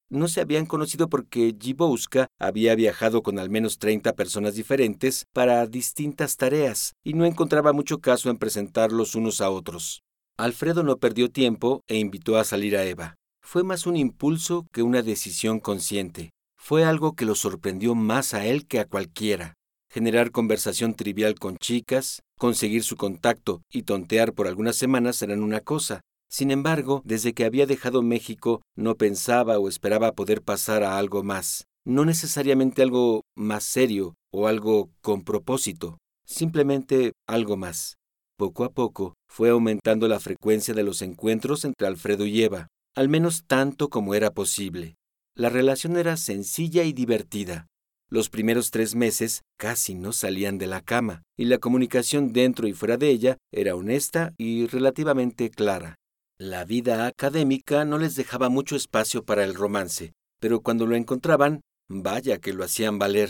No 0.09 0.27
se 0.27 0.41
habían 0.41 0.65
conocido 0.65 1.07
porque 1.07 1.55
Gibowska 1.57 2.27
había 2.39 2.73
viajado 2.73 3.21
con 3.21 3.37
al 3.37 3.51
menos 3.51 3.77
30 3.77 4.13
personas 4.13 4.55
diferentes 4.55 5.25
para 5.31 5.65
distintas 5.67 6.37
tareas 6.37 6.95
y 7.03 7.13
no 7.13 7.25
encontraba 7.25 7.71
mucho 7.71 7.99
caso 7.99 8.31
en 8.31 8.37
presentarlos 8.37 9.13
unos 9.13 9.41
a 9.41 9.51
otros. 9.51 10.01
Alfredo 10.37 10.83
no 10.83 10.97
perdió 10.97 11.29
tiempo 11.29 11.81
e 11.87 11.97
invitó 11.97 12.37
a 12.37 12.43
salir 12.43 12.75
a 12.75 12.83
Eva 12.83 13.18
fue 13.51 13.63
más 13.63 13.87
un 13.87 13.97
impulso 13.97 14.67
que 14.71 14.83
una 14.83 15.01
decisión 15.01 15.59
consciente. 15.59 16.29
Fue 16.55 16.83
algo 16.83 17.15
que 17.15 17.25
lo 17.25 17.33
sorprendió 17.33 17.95
más 17.95 18.35
a 18.35 18.45
él 18.45 18.67
que 18.67 18.79
a 18.79 18.85
cualquiera. 18.85 19.55
Generar 19.91 20.29
conversación 20.29 20.93
trivial 20.93 21.33
con 21.33 21.57
chicas, 21.57 22.21
conseguir 22.37 22.83
su 22.83 22.95
contacto 22.95 23.63
y 23.71 23.81
tontear 23.81 24.33
por 24.33 24.47
algunas 24.47 24.75
semanas 24.75 25.19
eran 25.23 25.41
una 25.41 25.61
cosa. 25.61 26.01
Sin 26.29 26.51
embargo, 26.51 27.01
desde 27.05 27.33
que 27.33 27.43
había 27.43 27.65
dejado 27.65 28.03
México, 28.03 28.61
no 28.75 28.97
pensaba 28.97 29.57
o 29.57 29.67
esperaba 29.67 30.11
poder 30.11 30.43
pasar 30.43 30.83
a 30.83 30.99
algo 30.99 31.23
más. 31.23 31.65
No 31.83 32.05
necesariamente 32.05 32.83
algo 32.83 33.23
más 33.35 33.63
serio 33.63 34.13
o 34.31 34.47
algo 34.47 34.91
con 35.01 35.23
propósito, 35.23 35.97
simplemente 36.23 37.13
algo 37.27 37.57
más. 37.57 37.95
Poco 38.37 38.63
a 38.63 38.69
poco 38.69 39.15
fue 39.27 39.49
aumentando 39.49 40.07
la 40.07 40.19
frecuencia 40.19 40.75
de 40.75 40.83
los 40.83 41.01
encuentros 41.01 41.65
entre 41.65 41.87
Alfredo 41.87 42.27
y 42.27 42.43
Eva, 42.43 42.67
al 42.99 43.07
menos 43.07 43.45
tanto 43.47 43.87
como 43.87 44.13
era 44.13 44.31
posible. 44.31 44.97
La 45.33 45.47
relación 45.47 45.95
era 45.95 46.17
sencilla 46.17 46.83
y 46.83 46.91
divertida. 46.91 47.67
Los 48.09 48.29
primeros 48.29 48.71
tres 48.71 48.93
meses 48.93 49.43
casi 49.57 49.95
no 49.95 50.11
salían 50.11 50.57
de 50.57 50.67
la 50.67 50.81
cama, 50.81 51.23
y 51.37 51.45
la 51.45 51.59
comunicación 51.59 52.33
dentro 52.33 52.67
y 52.67 52.73
fuera 52.73 52.97
de 52.97 53.09
ella 53.09 53.37
era 53.53 53.73
honesta 53.73 54.33
y 54.37 54.67
relativamente 54.67 55.49
clara. 55.49 55.95
La 56.37 56.65
vida 56.65 57.07
académica 57.07 57.85
no 57.85 57.99
les 57.99 58.15
dejaba 58.15 58.49
mucho 58.49 58.75
espacio 58.75 59.23
para 59.23 59.45
el 59.45 59.55
romance, 59.55 60.11
pero 60.41 60.59
cuando 60.59 60.85
lo 60.85 60.97
encontraban, 60.97 61.61
vaya 61.87 62.39
que 62.39 62.51
lo 62.51 62.65
hacían 62.65 62.99
valer. 62.99 63.29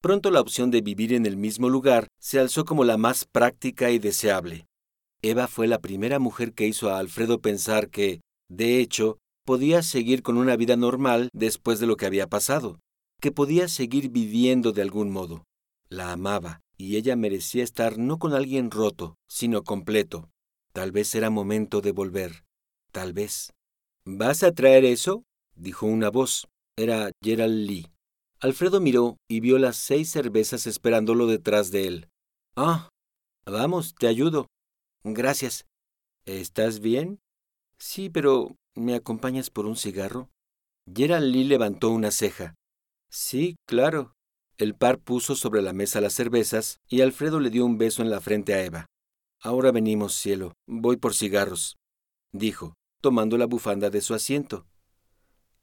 Pronto 0.00 0.30
la 0.30 0.40
opción 0.40 0.70
de 0.70 0.80
vivir 0.80 1.12
en 1.12 1.26
el 1.26 1.36
mismo 1.36 1.68
lugar 1.68 2.06
se 2.20 2.38
alzó 2.38 2.64
como 2.64 2.84
la 2.84 2.98
más 2.98 3.24
práctica 3.24 3.90
y 3.90 3.98
deseable. 3.98 4.66
Eva 5.22 5.48
fue 5.48 5.66
la 5.66 5.80
primera 5.80 6.20
mujer 6.20 6.52
que 6.52 6.68
hizo 6.68 6.88
a 6.88 7.00
Alfredo 7.00 7.40
pensar 7.40 7.88
que, 7.88 8.20
de 8.52 8.80
hecho, 8.80 9.18
podía 9.44 9.82
seguir 9.82 10.22
con 10.22 10.36
una 10.36 10.56
vida 10.56 10.76
normal 10.76 11.28
después 11.32 11.80
de 11.80 11.86
lo 11.86 11.96
que 11.96 12.06
había 12.06 12.28
pasado 12.28 12.78
que 13.22 13.30
podía 13.30 13.68
seguir 13.68 14.10
viviendo 14.10 14.72
de 14.72 14.82
algún 14.82 15.12
modo. 15.12 15.44
La 15.88 16.10
amaba, 16.10 16.60
y 16.76 16.96
ella 16.96 17.14
merecía 17.14 17.62
estar 17.62 17.96
no 17.96 18.18
con 18.18 18.34
alguien 18.34 18.72
roto, 18.72 19.14
sino 19.28 19.62
completo. 19.62 20.28
Tal 20.72 20.90
vez 20.90 21.14
era 21.14 21.30
momento 21.30 21.80
de 21.80 21.92
volver. 21.92 22.42
Tal 22.90 23.12
vez. 23.12 23.52
¿Vas 24.04 24.42
a 24.42 24.50
traer 24.50 24.84
eso? 24.84 25.22
dijo 25.54 25.86
una 25.86 26.10
voz. 26.10 26.48
Era 26.76 27.12
Gerald 27.22 27.54
Lee. 27.54 27.86
Alfredo 28.40 28.80
miró 28.80 29.18
y 29.30 29.38
vio 29.38 29.58
las 29.58 29.76
seis 29.76 30.10
cervezas 30.10 30.66
esperándolo 30.66 31.28
detrás 31.28 31.70
de 31.70 31.86
él. 31.86 32.08
Ah, 32.56 32.88
vamos, 33.46 33.94
te 33.94 34.08
ayudo. 34.08 34.48
Gracias. 35.04 35.64
¿Estás 36.26 36.80
bien? 36.80 37.20
Sí, 37.84 38.08
pero 38.10 38.56
¿me 38.76 38.94
acompañas 38.94 39.50
por 39.50 39.66
un 39.66 39.74
cigarro? 39.74 40.30
Gerald 40.94 41.26
Lee 41.26 41.42
levantó 41.42 41.90
una 41.90 42.12
ceja. 42.12 42.54
Sí, 43.10 43.56
claro. 43.66 44.12
El 44.56 44.76
par 44.76 45.00
puso 45.00 45.34
sobre 45.34 45.62
la 45.62 45.72
mesa 45.72 46.00
las 46.00 46.12
cervezas 46.12 46.76
y 46.88 47.00
Alfredo 47.00 47.40
le 47.40 47.50
dio 47.50 47.66
un 47.66 47.78
beso 47.78 48.00
en 48.00 48.08
la 48.08 48.20
frente 48.20 48.54
a 48.54 48.64
Eva. 48.64 48.86
Ahora 49.42 49.72
venimos, 49.72 50.14
cielo. 50.14 50.52
Voy 50.68 50.96
por 50.96 51.12
cigarros, 51.12 51.74
dijo, 52.32 52.74
tomando 53.00 53.36
la 53.36 53.46
bufanda 53.46 53.90
de 53.90 54.00
su 54.00 54.14
asiento. 54.14 54.64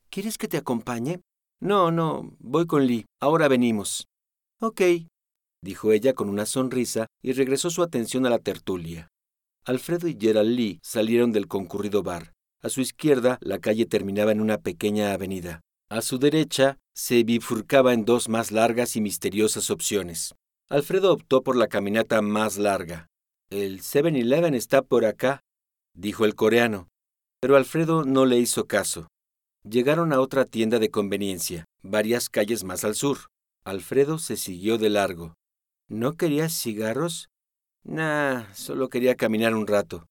¿Quieres 0.09 0.37
que 0.37 0.49
te 0.49 0.57
acompañe? 0.57 1.21
No, 1.61 1.89
no, 1.89 2.35
voy 2.39 2.67
con 2.67 2.85
Lee. 2.85 3.05
Ahora 3.21 3.47
venimos. 3.47 4.07
Ok, 4.59 4.81
dijo 5.63 5.93
ella 5.93 6.13
con 6.13 6.27
una 6.27 6.45
sonrisa 6.45 7.07
y 7.23 7.31
regresó 7.31 7.69
su 7.69 7.81
atención 7.81 8.25
a 8.25 8.29
la 8.29 8.39
tertulia. 8.39 9.07
Alfredo 9.69 10.07
y 10.07 10.17
Gerald 10.19 10.49
Lee 10.49 10.79
salieron 10.81 11.31
del 11.31 11.47
concurrido 11.47 12.01
bar. 12.01 12.33
A 12.63 12.69
su 12.69 12.81
izquierda, 12.81 13.37
la 13.39 13.59
calle 13.59 13.85
terminaba 13.85 14.31
en 14.31 14.41
una 14.41 14.57
pequeña 14.57 15.13
avenida. 15.13 15.61
A 15.91 16.01
su 16.01 16.17
derecha 16.17 16.79
se 16.95 17.23
bifurcaba 17.23 17.93
en 17.93 18.03
dos 18.03 18.29
más 18.29 18.51
largas 18.51 18.95
y 18.95 19.01
misteriosas 19.01 19.69
opciones. 19.69 20.33
Alfredo 20.71 21.13
optó 21.13 21.43
por 21.43 21.55
la 21.55 21.67
caminata 21.67 22.23
más 22.23 22.57
larga. 22.57 23.09
El 23.51 23.81
7-Eleven 23.81 24.55
está 24.55 24.81
por 24.81 25.05
acá, 25.05 25.41
dijo 25.95 26.25
el 26.25 26.33
coreano. 26.33 26.87
Pero 27.39 27.55
Alfredo 27.55 28.05
no 28.05 28.25
le 28.25 28.39
hizo 28.39 28.65
caso. 28.65 29.07
Llegaron 29.63 30.13
a 30.13 30.19
otra 30.19 30.45
tienda 30.45 30.79
de 30.79 30.89
conveniencia, 30.89 31.65
varias 31.83 32.29
calles 32.29 32.63
más 32.63 32.83
al 32.83 32.95
sur. 32.95 33.27
Alfredo 33.63 34.17
se 34.17 34.35
siguió 34.35 34.79
de 34.79 34.89
largo. 34.89 35.35
¿No 35.87 36.13
querías 36.13 36.59
cigarros? 36.59 37.28
Nah, 37.83 38.53
solo 38.53 38.89
quería 38.89 39.15
caminar 39.15 39.55
un 39.55 39.67
rato. 39.67 40.05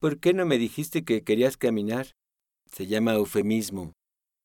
¿Por 0.00 0.18
qué 0.20 0.32
no 0.32 0.46
me 0.46 0.58
dijiste 0.58 1.04
que 1.04 1.22
querías 1.22 1.56
caminar? 1.56 2.12
Se 2.70 2.86
llama 2.86 3.14
eufemismo, 3.14 3.92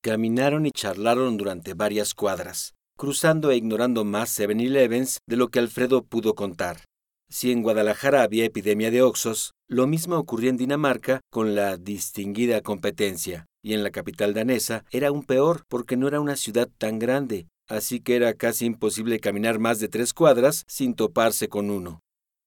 Caminaron 0.04 0.66
y 0.66 0.72
charlaron 0.72 1.38
durante 1.38 1.76
varias 1.76 2.14
cuadras, 2.14 2.74
cruzando 2.98 3.52
e 3.52 3.56
ignorando 3.56 4.04
más 4.04 4.38
7-Elevens 4.38 5.20
de 5.26 5.38
lo 5.38 5.48
que 5.48 5.60
Alfredo 5.60 6.04
pudo 6.04 6.36
contar. 6.36 6.84
Si 7.30 7.52
en 7.52 7.62
Guadalajara 7.62 8.22
había 8.22 8.44
epidemia 8.44 8.92
de 8.92 9.02
oxos, 9.02 9.54
lo 9.70 9.88
mismo 9.88 10.18
ocurría 10.18 10.50
en 10.50 10.58
Dinamarca 10.58 11.22
con 11.32 11.56
la 11.56 11.78
distinguida 11.78 12.60
competencia, 12.60 13.46
y 13.64 13.74
en 13.74 13.82
la 13.82 13.92
capital 13.92 14.34
danesa 14.34 14.84
era 14.92 15.08
aún 15.08 15.24
peor 15.24 15.64
porque 15.70 15.96
no 15.96 16.10
era 16.10 16.20
una 16.20 16.36
ciudad 16.36 16.70
tan 16.78 17.00
grande, 17.00 17.48
así 17.70 18.02
que 18.02 18.18
era 18.18 18.34
casi 18.34 18.66
imposible 18.66 19.22
caminar 19.22 19.58
más 19.58 19.80
de 19.80 19.88
tres 19.88 20.14
cuadras 20.14 20.66
sin 20.68 20.96
toparse 20.96 21.48
con 21.48 21.70
uno. 21.70 22.03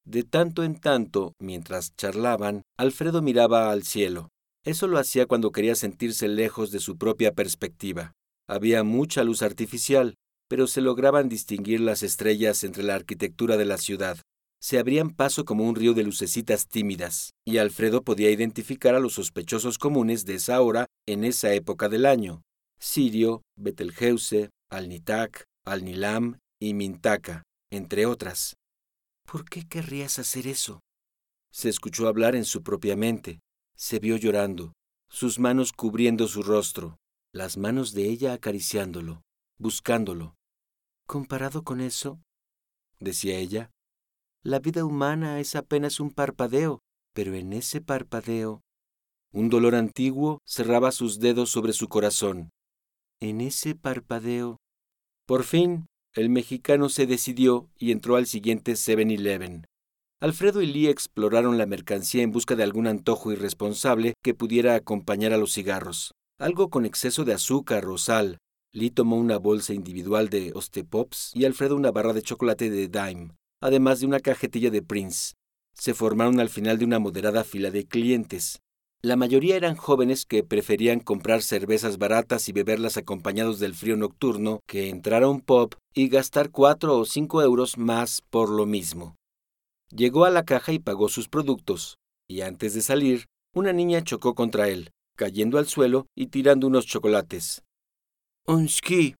De 0.06 0.22
tanto 0.22 0.62
en 0.62 0.78
tanto, 0.78 1.32
mientras 1.40 1.94
charlaban, 1.96 2.62
Alfredo 2.78 3.22
miraba 3.22 3.72
al 3.72 3.82
cielo. 3.82 4.28
Eso 4.64 4.86
lo 4.86 4.98
hacía 4.98 5.26
cuando 5.26 5.50
quería 5.50 5.74
sentirse 5.74 6.28
lejos 6.28 6.70
de 6.70 6.78
su 6.78 6.96
propia 6.96 7.32
perspectiva. 7.32 8.12
Había 8.48 8.84
mucha 8.84 9.24
luz 9.24 9.42
artificial, 9.42 10.14
pero 10.48 10.68
se 10.68 10.80
lograban 10.80 11.28
distinguir 11.28 11.80
las 11.80 12.04
estrellas 12.04 12.62
entre 12.62 12.84
la 12.84 12.94
arquitectura 12.94 13.56
de 13.56 13.64
la 13.64 13.78
ciudad. 13.78 14.18
Se 14.62 14.78
abrían 14.78 15.10
paso 15.10 15.44
como 15.44 15.64
un 15.64 15.74
río 15.74 15.92
de 15.92 16.04
lucecitas 16.04 16.68
tímidas, 16.68 17.30
y 17.44 17.58
Alfredo 17.58 18.02
podía 18.02 18.30
identificar 18.30 18.94
a 18.94 19.00
los 19.00 19.14
sospechosos 19.14 19.76
comunes 19.76 20.24
de 20.24 20.34
esa 20.34 20.60
hora 20.60 20.86
en 21.06 21.24
esa 21.24 21.52
época 21.52 21.88
del 21.88 22.06
año. 22.06 22.42
Sirio, 22.78 23.42
Betelgeuse, 23.56 24.50
Alnitak, 24.70 25.44
Alnilam 25.66 26.38
y 26.60 26.74
Mintaka, 26.74 27.42
entre 27.72 28.06
otras. 28.06 28.54
¿Por 29.26 29.48
qué 29.48 29.66
querrías 29.68 30.18
hacer 30.18 30.46
eso? 30.46 30.80
Se 31.52 31.68
escuchó 31.68 32.08
hablar 32.08 32.34
en 32.34 32.44
su 32.44 32.62
propia 32.62 32.96
mente 32.96 33.40
se 33.76 33.98
vio 33.98 34.16
llorando, 34.16 34.72
sus 35.08 35.38
manos 35.38 35.72
cubriendo 35.72 36.26
su 36.26 36.42
rostro, 36.42 36.96
las 37.32 37.58
manos 37.58 37.92
de 37.92 38.08
ella 38.08 38.32
acariciándolo, 38.32 39.22
buscándolo. 39.58 40.34
Comparado 41.06 41.62
con 41.62 41.80
eso, 41.80 42.18
decía 42.98 43.36
ella, 43.36 43.70
la 44.42 44.58
vida 44.60 44.84
humana 44.84 45.40
es 45.40 45.54
apenas 45.54 46.00
un 46.00 46.10
parpadeo, 46.10 46.80
pero 47.12 47.34
en 47.34 47.52
ese 47.52 47.80
parpadeo 47.80 48.62
un 49.32 49.50
dolor 49.50 49.74
antiguo 49.74 50.38
cerraba 50.46 50.92
sus 50.92 51.20
dedos 51.20 51.50
sobre 51.50 51.74
su 51.74 51.88
corazón. 51.88 52.48
En 53.20 53.42
ese 53.42 53.74
parpadeo. 53.74 54.56
Por 55.26 55.44
fin, 55.44 55.86
el 56.16 56.30
mexicano 56.30 56.88
se 56.88 57.06
decidió 57.06 57.68
y 57.78 57.92
entró 57.92 58.16
al 58.16 58.26
siguiente 58.26 58.72
7-Eleven. 58.72 59.66
Alfredo 60.18 60.62
y 60.62 60.66
Lee 60.66 60.88
exploraron 60.88 61.58
la 61.58 61.66
mercancía 61.66 62.22
en 62.22 62.32
busca 62.32 62.56
de 62.56 62.62
algún 62.62 62.86
antojo 62.86 63.32
irresponsable 63.32 64.14
que 64.24 64.32
pudiera 64.32 64.74
acompañar 64.74 65.34
a 65.34 65.36
los 65.36 65.52
cigarros. 65.52 66.14
Algo 66.38 66.70
con 66.70 66.86
exceso 66.86 67.24
de 67.24 67.34
azúcar 67.34 67.84
o 67.86 67.98
sal. 67.98 68.38
Lee 68.72 68.90
tomó 68.90 69.16
una 69.16 69.36
bolsa 69.36 69.74
individual 69.74 70.30
de 70.30 70.52
Ostepops 70.54 71.32
y 71.34 71.44
Alfredo 71.44 71.76
una 71.76 71.92
barra 71.92 72.14
de 72.14 72.22
chocolate 72.22 72.70
de 72.70 72.88
Dime, 72.88 73.36
además 73.60 74.00
de 74.00 74.06
una 74.06 74.20
cajetilla 74.20 74.70
de 74.70 74.80
Prince. 74.80 75.34
Se 75.74 75.92
formaron 75.92 76.40
al 76.40 76.48
final 76.48 76.78
de 76.78 76.86
una 76.86 76.98
moderada 76.98 77.44
fila 77.44 77.70
de 77.70 77.86
clientes. 77.86 78.60
La 79.06 79.14
mayoría 79.14 79.54
eran 79.54 79.76
jóvenes 79.76 80.24
que 80.26 80.42
preferían 80.42 80.98
comprar 80.98 81.40
cervezas 81.40 81.96
baratas 81.96 82.48
y 82.48 82.52
beberlas 82.52 82.96
acompañados 82.96 83.60
del 83.60 83.72
frío 83.72 83.96
nocturno 83.96 84.58
que 84.66 84.88
entrar 84.88 85.22
a 85.22 85.28
un 85.28 85.42
pub 85.42 85.76
y 85.94 86.08
gastar 86.08 86.50
cuatro 86.50 86.98
o 86.98 87.04
cinco 87.04 87.40
euros 87.40 87.78
más 87.78 88.20
por 88.30 88.50
lo 88.50 88.66
mismo. 88.66 89.14
Llegó 89.90 90.24
a 90.24 90.30
la 90.30 90.44
caja 90.44 90.72
y 90.72 90.80
pagó 90.80 91.08
sus 91.08 91.28
productos, 91.28 91.98
y 92.26 92.40
antes 92.40 92.74
de 92.74 92.82
salir, 92.82 93.26
una 93.54 93.72
niña 93.72 94.02
chocó 94.02 94.34
contra 94.34 94.68
él, 94.68 94.90
cayendo 95.14 95.58
al 95.58 95.68
suelo 95.68 96.06
y 96.16 96.26
tirando 96.26 96.66
unos 96.66 96.84
chocolates. 96.84 97.62
Unski, 98.44 99.14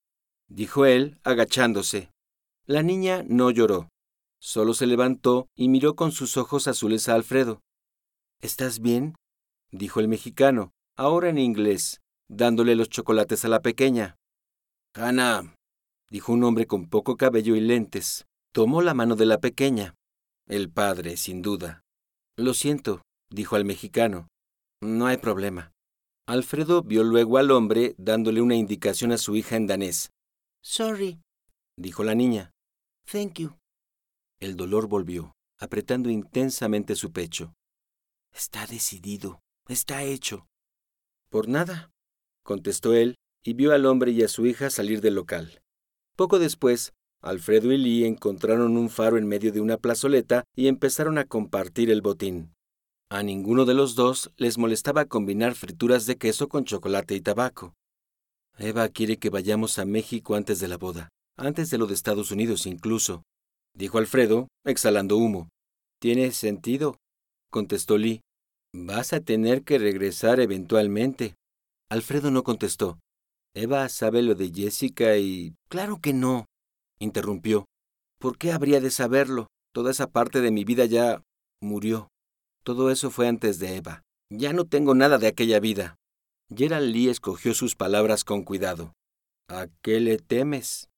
dijo 0.48 0.84
él, 0.84 1.20
agachándose. 1.22 2.10
La 2.66 2.82
niña 2.82 3.22
no 3.24 3.52
lloró. 3.52 3.88
Solo 4.40 4.74
se 4.74 4.88
levantó 4.88 5.46
y 5.54 5.68
miró 5.68 5.94
con 5.94 6.10
sus 6.10 6.36
ojos 6.36 6.66
azules 6.66 7.08
a 7.08 7.14
Alfredo. 7.14 7.60
¿Estás 8.42 8.80
bien? 8.80 9.14
Dijo 9.72 10.00
el 10.00 10.08
mexicano, 10.08 10.72
ahora 10.96 11.28
en 11.28 11.38
inglés, 11.38 12.00
dándole 12.28 12.74
los 12.74 12.88
chocolates 12.88 13.44
a 13.44 13.48
la 13.48 13.60
pequeña. 13.60 14.16
Hannah, 14.94 15.54
dijo 16.10 16.32
un 16.32 16.44
hombre 16.44 16.66
con 16.66 16.88
poco 16.88 17.16
cabello 17.16 17.56
y 17.56 17.60
lentes. 17.60 18.26
Tomó 18.52 18.80
la 18.80 18.94
mano 18.94 19.16
de 19.16 19.26
la 19.26 19.38
pequeña. 19.38 19.94
El 20.48 20.70
padre, 20.70 21.16
sin 21.16 21.42
duda. 21.42 21.82
Lo 22.36 22.54
siento, 22.54 23.02
dijo 23.30 23.56
al 23.56 23.64
mexicano. 23.64 24.28
No 24.82 25.06
hay 25.06 25.18
problema. 25.18 25.72
Alfredo 26.26 26.82
vio 26.82 27.04
luego 27.04 27.38
al 27.38 27.50
hombre 27.50 27.94
dándole 27.98 28.40
una 28.40 28.56
indicación 28.56 29.12
a 29.12 29.18
su 29.18 29.36
hija 29.36 29.56
en 29.56 29.66
danés. 29.66 30.10
Sorry, 30.62 31.20
dijo 31.78 32.02
la 32.02 32.14
niña. 32.14 32.50
Thank 33.10 33.34
you. 33.34 33.56
El 34.40 34.56
dolor 34.56 34.88
volvió, 34.88 35.34
apretando 35.58 36.10
intensamente 36.10 36.96
su 36.96 37.12
pecho. 37.12 37.54
Está 38.32 38.66
decidido. 38.66 39.40
Está 39.68 40.04
hecho. 40.04 40.46
Por 41.28 41.48
nada, 41.48 41.90
contestó 42.44 42.94
él, 42.94 43.16
y 43.44 43.54
vio 43.54 43.72
al 43.72 43.86
hombre 43.86 44.12
y 44.12 44.22
a 44.22 44.28
su 44.28 44.46
hija 44.46 44.70
salir 44.70 45.00
del 45.00 45.14
local. 45.14 45.60
Poco 46.16 46.38
después, 46.38 46.92
Alfredo 47.20 47.72
y 47.72 47.78
Lee 47.78 48.04
encontraron 48.04 48.76
un 48.76 48.90
faro 48.90 49.18
en 49.18 49.26
medio 49.26 49.52
de 49.52 49.60
una 49.60 49.76
plazoleta 49.76 50.44
y 50.54 50.68
empezaron 50.68 51.18
a 51.18 51.24
compartir 51.24 51.90
el 51.90 52.00
botín. 52.00 52.54
A 53.10 53.22
ninguno 53.22 53.64
de 53.64 53.74
los 53.74 53.94
dos 53.94 54.30
les 54.36 54.58
molestaba 54.58 55.04
combinar 55.04 55.54
frituras 55.54 56.06
de 56.06 56.16
queso 56.16 56.48
con 56.48 56.64
chocolate 56.64 57.14
y 57.14 57.20
tabaco. 57.20 57.74
Eva 58.58 58.88
quiere 58.88 59.18
que 59.18 59.30
vayamos 59.30 59.78
a 59.78 59.84
México 59.84 60.34
antes 60.34 60.60
de 60.60 60.68
la 60.68 60.76
boda, 60.76 61.08
antes 61.36 61.70
de 61.70 61.78
lo 61.78 61.86
de 61.86 61.94
Estados 61.94 62.30
Unidos 62.30 62.66
incluso, 62.66 63.22
dijo 63.74 63.98
Alfredo, 63.98 64.48
exhalando 64.64 65.16
humo. 65.16 65.48
Tiene 66.00 66.30
sentido, 66.32 66.96
contestó 67.50 67.98
Lee. 67.98 68.20
Vas 68.78 69.14
a 69.14 69.20
tener 69.20 69.64
que 69.64 69.78
regresar 69.78 70.38
eventualmente. 70.38 71.34
Alfredo 71.90 72.30
no 72.30 72.42
contestó. 72.42 72.98
Eva 73.54 73.88
sabe 73.88 74.20
lo 74.20 74.34
de 74.34 74.52
Jessica 74.52 75.16
y... 75.16 75.54
Claro 75.70 75.98
que 76.02 76.12
no, 76.12 76.44
interrumpió. 76.98 77.64
¿Por 78.20 78.36
qué 78.36 78.52
habría 78.52 78.80
de 78.80 78.90
saberlo? 78.90 79.46
Toda 79.72 79.92
esa 79.92 80.08
parte 80.08 80.42
de 80.42 80.50
mi 80.50 80.64
vida 80.64 80.84
ya 80.84 81.22
murió. 81.62 82.08
Todo 82.64 82.90
eso 82.90 83.10
fue 83.10 83.28
antes 83.28 83.58
de 83.58 83.76
Eva. 83.76 84.02
Ya 84.30 84.52
no 84.52 84.66
tengo 84.66 84.94
nada 84.94 85.16
de 85.16 85.28
aquella 85.28 85.58
vida. 85.58 85.96
Gerald 86.54 86.92
Lee 86.92 87.08
escogió 87.08 87.54
sus 87.54 87.76
palabras 87.76 88.24
con 88.24 88.42
cuidado. 88.42 88.92
¿A 89.48 89.68
qué 89.80 90.00
le 90.00 90.18
temes? 90.18 90.90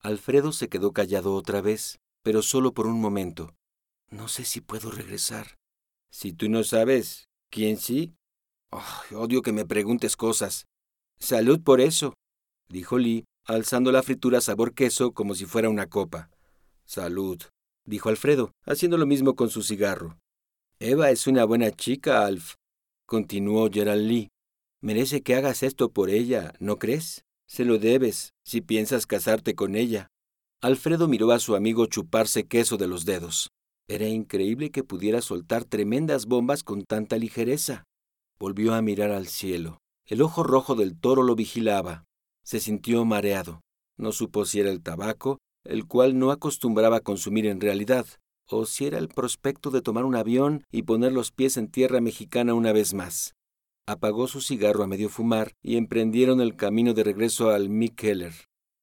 Alfredo 0.00 0.52
se 0.52 0.68
quedó 0.68 0.92
callado 0.92 1.34
otra 1.34 1.60
vez, 1.60 1.98
pero 2.22 2.42
solo 2.42 2.72
por 2.72 2.86
un 2.86 3.00
momento. 3.00 3.56
No 4.08 4.28
sé 4.28 4.44
si 4.44 4.60
puedo 4.60 4.92
regresar. 4.92 5.56
Si 6.16 6.32
tú 6.32 6.48
no 6.48 6.62
sabes, 6.62 7.28
¿quién 7.50 7.76
sí? 7.76 8.14
odio 9.10 9.42
que 9.42 9.50
me 9.50 9.66
preguntes 9.66 10.14
cosas. 10.14 10.68
Salud 11.18 11.60
por 11.60 11.80
eso, 11.80 12.14
dijo 12.68 12.98
Lee, 12.98 13.24
alzando 13.44 13.90
la 13.90 14.04
fritura 14.04 14.40
sabor 14.40 14.74
queso 14.74 15.10
como 15.10 15.34
si 15.34 15.44
fuera 15.44 15.68
una 15.68 15.88
copa. 15.88 16.30
Salud, 16.84 17.42
dijo 17.84 18.10
Alfredo, 18.10 18.52
haciendo 18.64 18.96
lo 18.96 19.06
mismo 19.06 19.34
con 19.34 19.50
su 19.50 19.64
cigarro. 19.64 20.16
Eva 20.78 21.10
es 21.10 21.26
una 21.26 21.44
buena 21.44 21.72
chica, 21.72 22.24
Alf, 22.24 22.54
continuó 23.06 23.68
Gerald 23.68 24.06
Lee. 24.06 24.28
Merece 24.80 25.20
que 25.20 25.34
hagas 25.34 25.64
esto 25.64 25.90
por 25.90 26.10
ella, 26.10 26.54
¿no 26.60 26.78
crees? 26.78 27.24
Se 27.48 27.64
lo 27.64 27.78
debes, 27.78 28.34
si 28.44 28.60
piensas 28.60 29.08
casarte 29.08 29.56
con 29.56 29.74
ella. 29.74 30.06
Alfredo 30.60 31.08
miró 31.08 31.32
a 31.32 31.40
su 31.40 31.56
amigo 31.56 31.86
chuparse 31.86 32.46
queso 32.46 32.76
de 32.76 32.86
los 32.86 33.04
dedos. 33.04 33.50
Era 33.86 34.08
increíble 34.08 34.70
que 34.70 34.82
pudiera 34.82 35.20
soltar 35.20 35.64
tremendas 35.64 36.24
bombas 36.24 36.62
con 36.62 36.84
tanta 36.84 37.18
ligereza. 37.18 37.84
Volvió 38.38 38.72
a 38.74 38.80
mirar 38.80 39.10
al 39.10 39.26
cielo. 39.26 39.78
El 40.06 40.22
ojo 40.22 40.42
rojo 40.42 40.74
del 40.74 40.98
toro 40.98 41.22
lo 41.22 41.34
vigilaba. 41.34 42.04
Se 42.42 42.60
sintió 42.60 43.04
mareado. 43.04 43.60
No 43.98 44.12
supo 44.12 44.46
si 44.46 44.60
era 44.60 44.70
el 44.70 44.82
tabaco, 44.82 45.38
el 45.64 45.86
cual 45.86 46.18
no 46.18 46.30
acostumbraba 46.30 46.98
a 46.98 47.00
consumir 47.00 47.46
en 47.46 47.60
realidad, 47.60 48.06
o 48.48 48.64
si 48.64 48.86
era 48.86 48.98
el 48.98 49.08
prospecto 49.08 49.70
de 49.70 49.82
tomar 49.82 50.04
un 50.04 50.16
avión 50.16 50.64
y 50.72 50.82
poner 50.82 51.12
los 51.12 51.30
pies 51.30 51.58
en 51.58 51.68
tierra 51.68 52.00
mexicana 52.00 52.54
una 52.54 52.72
vez 52.72 52.94
más. 52.94 53.34
Apagó 53.86 54.28
su 54.28 54.40
cigarro 54.40 54.82
a 54.82 54.86
medio 54.86 55.10
fumar 55.10 55.52
y 55.62 55.76
emprendieron 55.76 56.40
el 56.40 56.56
camino 56.56 56.94
de 56.94 57.04
regreso 57.04 57.50
al 57.50 57.68
Mick 57.68 57.96
Keller. 57.96 58.32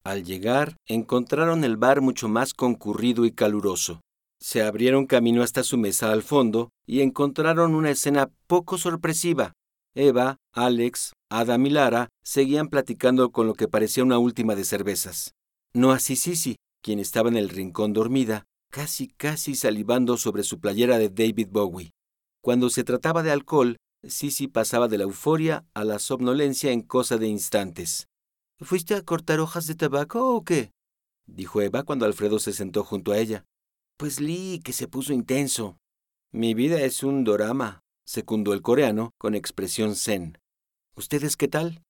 Al 0.04 0.22
llegar, 0.22 0.76
encontraron 0.86 1.64
el 1.64 1.76
bar 1.76 2.00
mucho 2.00 2.28
más 2.28 2.54
concurrido 2.54 3.24
y 3.24 3.32
caluroso 3.32 4.00
se 4.42 4.60
abrieron 4.60 5.06
camino 5.06 5.44
hasta 5.44 5.62
su 5.62 5.78
mesa 5.78 6.10
al 6.10 6.24
fondo 6.24 6.72
y 6.84 7.00
encontraron 7.00 7.76
una 7.76 7.90
escena 7.90 8.28
poco 8.48 8.76
sorpresiva. 8.76 9.52
Eva, 9.94 10.38
Alex, 10.52 11.12
Adam 11.30 11.64
y 11.66 11.70
Lara 11.70 12.08
seguían 12.24 12.68
platicando 12.68 13.30
con 13.30 13.46
lo 13.46 13.54
que 13.54 13.68
parecía 13.68 14.02
una 14.02 14.18
última 14.18 14.56
de 14.56 14.64
cervezas. 14.64 15.34
No 15.72 15.92
así 15.92 16.16
Sisi, 16.16 16.56
quien 16.82 16.98
estaba 16.98 17.28
en 17.28 17.36
el 17.36 17.50
rincón 17.50 17.92
dormida, 17.92 18.42
casi 18.68 19.06
casi 19.06 19.54
salivando 19.54 20.16
sobre 20.16 20.42
su 20.42 20.58
playera 20.58 20.98
de 20.98 21.08
David 21.08 21.48
Bowie. 21.52 21.92
Cuando 22.42 22.68
se 22.68 22.82
trataba 22.82 23.22
de 23.22 23.30
alcohol, 23.30 23.76
Sisi 24.02 24.48
pasaba 24.48 24.88
de 24.88 24.98
la 24.98 25.04
euforia 25.04 25.64
a 25.72 25.84
la 25.84 26.00
somnolencia 26.00 26.72
en 26.72 26.82
cosa 26.82 27.16
de 27.16 27.28
instantes. 27.28 28.08
¿Fuiste 28.58 28.96
a 28.96 29.02
cortar 29.02 29.38
hojas 29.38 29.68
de 29.68 29.76
tabaco 29.76 30.34
o 30.34 30.42
qué? 30.42 30.72
dijo 31.26 31.62
Eva 31.62 31.84
cuando 31.84 32.06
Alfredo 32.06 32.40
se 32.40 32.52
sentó 32.52 32.82
junto 32.82 33.12
a 33.12 33.18
ella. 33.18 33.44
Pues 33.96 34.20
Lee, 34.20 34.60
que 34.64 34.72
se 34.72 34.88
puso 34.88 35.12
intenso. 35.12 35.78
Mi 36.32 36.54
vida 36.54 36.80
es 36.80 37.02
un 37.02 37.24
dorama, 37.24 37.80
secundó 38.04 38.52
el 38.52 38.62
coreano 38.62 39.12
con 39.18 39.34
expresión 39.34 39.94
zen. 39.96 40.38
¿Ustedes 40.96 41.36
qué 41.36 41.48
tal? 41.48 41.82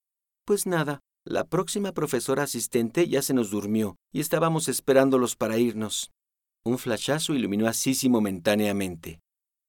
Pues 0.45 0.67
nada, 0.67 1.01
la 1.25 1.45
próxima 1.45 1.93
profesora 1.93 2.43
asistente 2.43 3.09
ya 3.09 3.23
se 3.23 3.35
nos 3.35 3.51
durmió 3.51 3.97
y 4.13 4.21
estábamos 4.21 4.69
esperándolos 4.69 5.37
para 5.37 5.59
irnos. 5.59 6.11
Un 6.65 6.79
flashazo 6.79 7.35
iluminó 7.35 7.69
a 7.69 7.73
momentáneamente. 8.09 9.21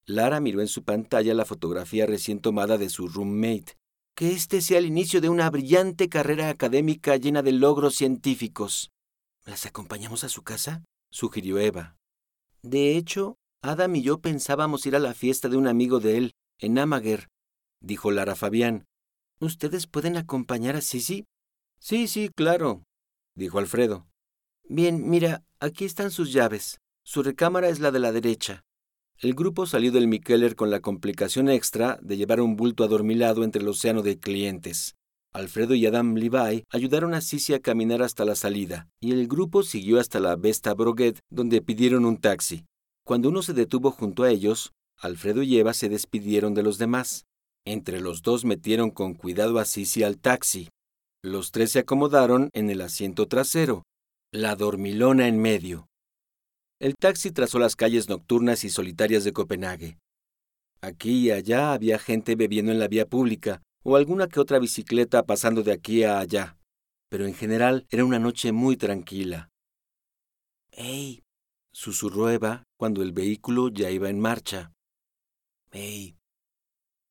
Lara 0.06 0.40
miró 0.40 0.62
en 0.62 0.68
su 0.68 0.84
pantalla 0.84 1.34
la 1.34 1.46
fotografía 1.46 2.06
recién 2.06 2.40
tomada 2.40 2.78
de 2.78 2.90
su 2.90 3.08
roommate. 3.08 3.78
Que 4.16 4.32
este 4.32 4.62
sea 4.62 4.78
el 4.78 4.86
inicio 4.86 5.22
de 5.22 5.30
una 5.30 5.50
brillante 5.50 6.10
carrera 6.10 6.50
académica 6.50 7.16
llena 7.18 7.42
de 7.42 7.52
logros 7.52 7.96
científicos. 7.96 8.92
¿Las 9.46 9.66
acompañamos 9.66 10.24
a 10.24 10.30
su 10.30 10.44
casa? 10.44 10.84
sugirió 11.12 11.58
Eva. 11.58 11.96
De 12.64 12.96
hecho, 12.96 13.38
Adam 13.62 13.96
y 13.98 14.02
yo 14.02 14.20
pensábamos 14.20 14.86
ir 14.86 14.96
a 14.96 15.00
la 15.00 15.14
fiesta 15.14 15.50
de 15.50 15.58
un 15.58 15.68
amigo 15.68 16.00
de 16.00 16.18
él, 16.18 16.36
en 16.60 16.80
Amager, 16.80 17.28
dijo 17.82 18.10
Lara 18.10 18.36
Fabián. 18.36 18.86
¿Ustedes 19.40 19.86
pueden 19.86 20.16
acompañar 20.16 20.78
a 20.78 20.82
Sisi? 20.82 21.26
Sí, 21.80 22.08
sí, 22.08 22.30
claro, 22.34 22.86
dijo 23.36 23.60
Alfredo. 23.60 24.08
Bien, 24.64 25.10
mira, 25.10 25.44
aquí 25.60 25.84
están 25.84 26.10
sus 26.10 26.32
llaves. 26.32 26.80
Su 27.04 27.22
recámara 27.22 27.68
es 27.68 27.80
la 27.80 27.92
de 27.92 28.00
la 28.00 28.14
derecha. 28.14 28.64
El 29.18 29.34
grupo 29.34 29.66
salió 29.66 29.92
del 29.92 30.08
Mikeller 30.08 30.56
con 30.56 30.72
la 30.72 30.80
complicación 30.80 31.50
extra 31.50 32.00
de 32.02 32.16
llevar 32.16 32.40
un 32.40 32.56
bulto 32.56 32.86
adormilado 32.86 33.44
entre 33.44 33.62
el 33.62 33.68
océano 33.68 34.02
de 34.02 34.20
clientes. 34.20 34.96
Alfredo 35.34 35.74
y 35.74 35.86
Adam 35.88 36.14
Levi 36.14 36.64
ayudaron 36.70 37.16
a 37.16 37.22
Sisi 37.22 37.56
a 37.56 37.60
caminar 37.60 38.04
hasta 38.04 38.24
la 38.24 38.36
salida, 38.36 38.88
y 39.02 39.14
el 39.14 39.28
grupo 39.28 39.64
siguió 39.64 40.00
hasta 40.00 40.20
la 40.20 40.36
Vesta 40.36 40.76
Broguet, 40.76 41.18
donde 41.32 41.62
pidieron 41.64 42.06
un 42.06 42.18
taxi. 42.18 42.66
Cuando 43.04 43.30
uno 43.30 43.42
se 43.42 43.54
detuvo 43.54 43.90
junto 43.90 44.24
a 44.24 44.30
ellos, 44.30 44.72
Alfredo 45.00 45.42
y 45.42 45.58
Eva 45.58 45.74
se 45.74 45.90
despidieron 45.90 46.54
de 46.54 46.62
los 46.62 46.78
demás. 46.78 47.26
Entre 47.66 48.00
los 48.00 48.22
dos 48.22 48.46
metieron 48.46 48.92
con 48.92 49.16
cuidado 49.16 49.58
a 49.58 49.66
Sisi 49.66 50.04
al 50.04 50.20
taxi. 50.20 50.70
Los 51.24 51.52
tres 51.52 51.72
se 51.72 51.80
acomodaron 51.80 52.50
en 52.54 52.70
el 52.70 52.82
asiento 52.82 53.28
trasero, 53.28 53.84
la 54.32 54.56
dormilona 54.56 55.28
en 55.28 55.42
medio. 55.42 55.88
El 56.80 56.96
taxi 56.96 57.32
trazó 57.32 57.58
las 57.58 57.76
calles 57.76 58.08
nocturnas 58.08 58.64
y 58.64 58.70
solitarias 58.70 59.24
de 59.24 59.34
Copenhague. 59.34 59.98
Aquí 60.82 61.28
y 61.28 61.32
allá 61.32 61.74
había 61.74 61.98
gente 61.98 62.36
bebiendo 62.36 62.72
en 62.72 62.80
la 62.80 62.90
vía 62.90 63.06
pública, 63.06 63.62
o 63.84 63.96
alguna 63.96 64.28
que 64.28 64.40
otra 64.40 64.60
bicicleta 64.60 65.24
pasando 65.24 65.64
de 65.64 65.74
aquí 65.74 66.04
a 66.04 66.20
allá, 66.20 66.58
pero 67.10 67.26
en 67.26 67.34
general 67.34 67.86
era 67.90 68.06
una 68.06 68.20
noche 68.20 68.52
muy 68.52 68.78
tranquila. 68.78 69.50
¡Ey! 70.72 71.24
susurró 71.74 72.30
Eva 72.30 72.64
cuando 72.78 73.02
el 73.02 73.12
vehículo 73.12 73.70
ya 73.70 73.90
iba 73.92 74.10
en 74.10 74.20
marcha. 74.20 74.72
¡Ey! 75.72 76.16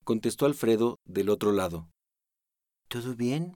contestó 0.05 0.47
Alfredo 0.47 0.99
del 1.05 1.29
otro 1.29 1.53
lado. 1.53 1.91
¿Todo 2.89 3.15
bien? 3.15 3.55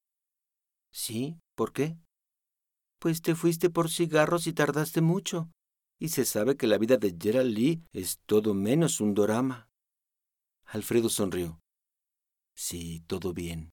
Sí, 0.93 1.39
¿por 1.55 1.73
qué? 1.73 1.99
Pues 2.99 3.23
te 3.23 3.35
fuiste 3.35 3.71
por 3.71 3.91
cigarros 3.91 4.47
y 4.47 4.53
tardaste 4.53 5.01
mucho. 5.01 5.51
Y 5.99 6.09
se 6.09 6.25
sabe 6.25 6.57
que 6.57 6.67
la 6.67 6.79
vida 6.79 6.97
de 6.97 7.17
Gerald 7.19 7.55
Lee 7.55 7.83
es 7.93 8.19
todo 8.27 8.55
menos 8.55 9.01
un 9.01 9.15
dorama. 9.15 9.69
Alfredo 10.65 11.09
sonrió. 11.09 11.61
Sí, 12.57 13.01
todo 13.07 13.33
bien. 13.33 13.71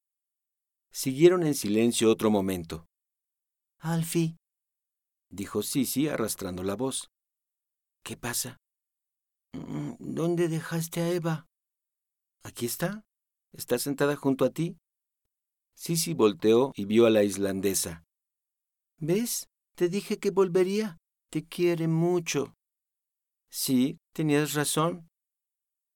Siguieron 0.92 1.44
en 1.44 1.56
silencio 1.56 2.12
otro 2.12 2.30
momento. 2.30 2.86
Alfie, 3.80 4.38
dijo 5.30 5.64
Sisi 5.64 6.08
arrastrando 6.08 6.64
la 6.64 6.76
voz. 6.76 7.10
¿Qué 8.04 8.18
pasa? 8.18 8.58
Mm, 9.54 9.94
¿Dónde 10.00 10.48
dejaste 10.48 11.02
a 11.02 11.10
Eva? 11.10 11.48
Aquí 12.44 12.66
está. 12.66 13.04
Está 13.54 13.80
sentada 13.80 14.16
junto 14.16 14.46
a 14.46 14.50
ti. 14.50 14.78
Sisi 15.76 16.14
volteó 16.14 16.72
y 16.76 16.86
vio 16.86 17.06
a 17.06 17.10
la 17.10 17.24
islandesa. 17.24 18.04
¿Ves? 18.98 19.48
Te 19.76 19.90
dije 19.90 20.20
que 20.20 20.32
volvería. 20.32 20.98
Te 21.32 21.46
quiere 21.48 21.88
mucho. 21.88 22.54
Sí, 23.50 23.98
tenías 24.14 24.54
razón, 24.54 25.08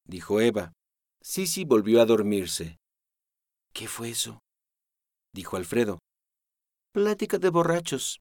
dijo 0.06 0.42
Eva. 0.42 0.74
Sisi 1.22 1.66
volvió 1.66 2.02
a 2.02 2.06
dormirse. 2.06 2.78
¿Qué 3.74 3.88
fue 3.88 4.10
eso? 4.10 4.40
dijo 5.34 5.58
Alfredo. 5.58 6.00
Plática 6.94 7.38
de 7.38 7.50
borrachos. 7.50 8.20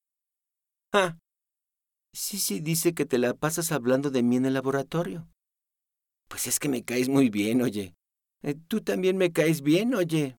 ¡Ah! 0.92 1.16
Sí, 2.12 2.60
dice 2.60 2.94
que 2.94 3.04
te 3.04 3.18
la 3.18 3.34
pasas 3.34 3.72
hablando 3.72 4.10
de 4.10 4.22
mí 4.22 4.36
en 4.36 4.46
el 4.46 4.54
laboratorio. 4.54 5.28
Pues 6.28 6.46
es 6.46 6.58
que 6.58 6.68
me 6.68 6.82
caes 6.82 7.08
muy 7.08 7.28
bien, 7.28 7.62
oye. 7.62 7.94
Eh, 8.42 8.54
tú 8.68 8.80
también 8.80 9.16
me 9.16 9.32
caes 9.32 9.60
bien, 9.62 9.94
oye. 9.94 10.38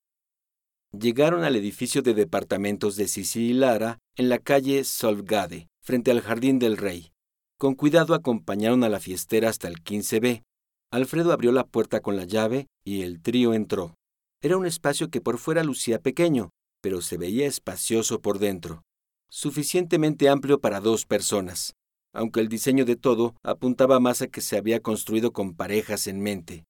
Llegaron 0.91 1.43
al 1.43 1.55
edificio 1.55 2.01
de 2.01 2.13
departamentos 2.13 2.95
de 2.95 3.07
Sisi 3.07 3.49
y 3.49 3.53
Lara 3.53 3.99
en 4.15 4.29
la 4.29 4.39
calle 4.39 4.83
Solgade, 4.83 5.67
frente 5.83 6.11
al 6.11 6.21
Jardín 6.21 6.59
del 6.59 6.77
Rey. 6.77 7.11
Con 7.59 7.75
cuidado 7.75 8.13
acompañaron 8.13 8.83
a 8.83 8.89
la 8.89 8.99
fiestera 8.99 9.49
hasta 9.49 9.67
el 9.67 9.83
15B. 9.83 10.43
Alfredo 10.91 11.33
abrió 11.33 11.51
la 11.51 11.65
puerta 11.65 11.99
con 11.99 12.15
la 12.15 12.23
llave 12.23 12.67
y 12.85 13.01
el 13.01 13.21
trío 13.21 13.53
entró. 13.53 13.95
Era 14.41 14.57
un 14.57 14.65
espacio 14.65 15.09
que 15.09 15.19
por 15.19 15.37
fuera 15.37 15.63
lucía 15.63 15.99
pequeño, 15.99 16.51
pero 16.81 17.01
se 17.01 17.17
veía 17.17 17.45
espacioso 17.45 18.21
por 18.21 18.39
dentro, 18.39 18.83
suficientemente 19.29 20.29
amplio 20.29 20.61
para 20.61 20.79
dos 20.79 21.05
personas, 21.05 21.73
aunque 22.13 22.39
el 22.39 22.47
diseño 22.47 22.85
de 22.85 22.95
todo 22.95 23.35
apuntaba 23.43 23.99
más 23.99 24.21
a 24.21 24.27
que 24.27 24.41
se 24.41 24.57
había 24.57 24.79
construido 24.81 25.33
con 25.33 25.55
parejas 25.55 26.07
en 26.07 26.21
mente. 26.21 26.65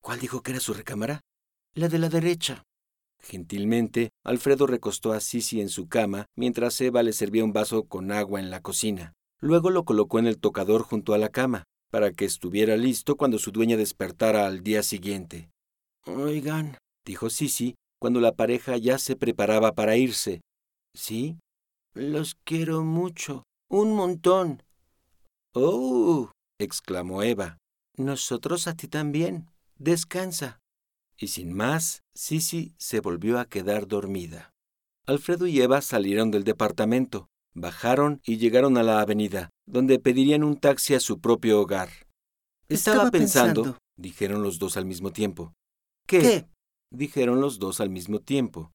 ¿Cuál 0.00 0.18
dijo 0.18 0.42
que 0.42 0.52
era 0.52 0.60
su 0.60 0.74
recámara? 0.74 1.20
La 1.74 1.88
de 1.88 1.98
la 1.98 2.08
derecha. 2.08 2.64
Gentilmente, 3.22 4.10
Alfredo 4.24 4.66
recostó 4.66 5.12
a 5.12 5.20
Sisi 5.20 5.60
en 5.60 5.68
su 5.68 5.88
cama 5.88 6.26
mientras 6.34 6.80
Eva 6.80 7.02
le 7.02 7.12
servía 7.12 7.44
un 7.44 7.52
vaso 7.52 7.84
con 7.84 8.10
agua 8.10 8.40
en 8.40 8.50
la 8.50 8.62
cocina. 8.62 9.12
Luego 9.40 9.70
lo 9.70 9.84
colocó 9.84 10.18
en 10.18 10.26
el 10.26 10.38
tocador 10.38 10.82
junto 10.82 11.14
a 11.14 11.18
la 11.18 11.28
cama, 11.28 11.64
para 11.90 12.12
que 12.12 12.24
estuviera 12.24 12.76
listo 12.76 13.16
cuando 13.16 13.38
su 13.38 13.50
dueña 13.50 13.76
despertara 13.76 14.46
al 14.46 14.62
día 14.62 14.82
siguiente. 14.82 15.50
Oigan, 16.06 16.78
dijo 17.04 17.30
Sisi, 17.30 17.74
cuando 18.00 18.20
la 18.20 18.32
pareja 18.32 18.76
ya 18.76 18.98
se 18.98 19.16
preparaba 19.16 19.72
para 19.72 19.96
irse. 19.96 20.40
¿Sí? 20.94 21.38
Los 21.94 22.36
quiero 22.44 22.82
mucho. 22.82 23.44
Un 23.68 23.94
montón. 23.94 24.62
¡Oh! 25.54 26.30
exclamó 26.58 27.22
Eva. 27.22 27.58
Nosotros 27.96 28.66
a 28.66 28.74
ti 28.74 28.88
también. 28.88 29.48
Descansa. 29.78 30.58
Y 31.18 31.28
sin 31.28 31.52
más, 31.52 32.02
Sisi 32.14 32.74
se 32.78 33.00
volvió 33.00 33.38
a 33.38 33.44
quedar 33.44 33.86
dormida. 33.86 34.50
Alfredo 35.06 35.46
y 35.46 35.60
Eva 35.60 35.82
salieron 35.82 36.30
del 36.30 36.44
departamento, 36.44 37.28
bajaron 37.54 38.20
y 38.24 38.38
llegaron 38.38 38.78
a 38.78 38.82
la 38.82 39.00
avenida, 39.00 39.50
donde 39.70 39.98
pedirían 39.98 40.44
un 40.44 40.56
taxi 40.56 40.94
a 40.94 41.00
su 41.00 41.20
propio 41.20 41.60
hogar. 41.60 41.90
Estaba, 42.68 43.10
pensando, 43.10 43.78
dijeron 43.96 44.42
los 44.42 44.58
dos 44.58 44.76
al 44.76 44.86
mismo 44.86 45.12
tiempo. 45.12 45.52
¿Qué? 46.06 46.46
dijeron 46.92 47.40
los 47.40 47.58
dos 47.58 47.80
al 47.80 47.90
mismo 47.90 48.20
tiempo. 48.20 48.72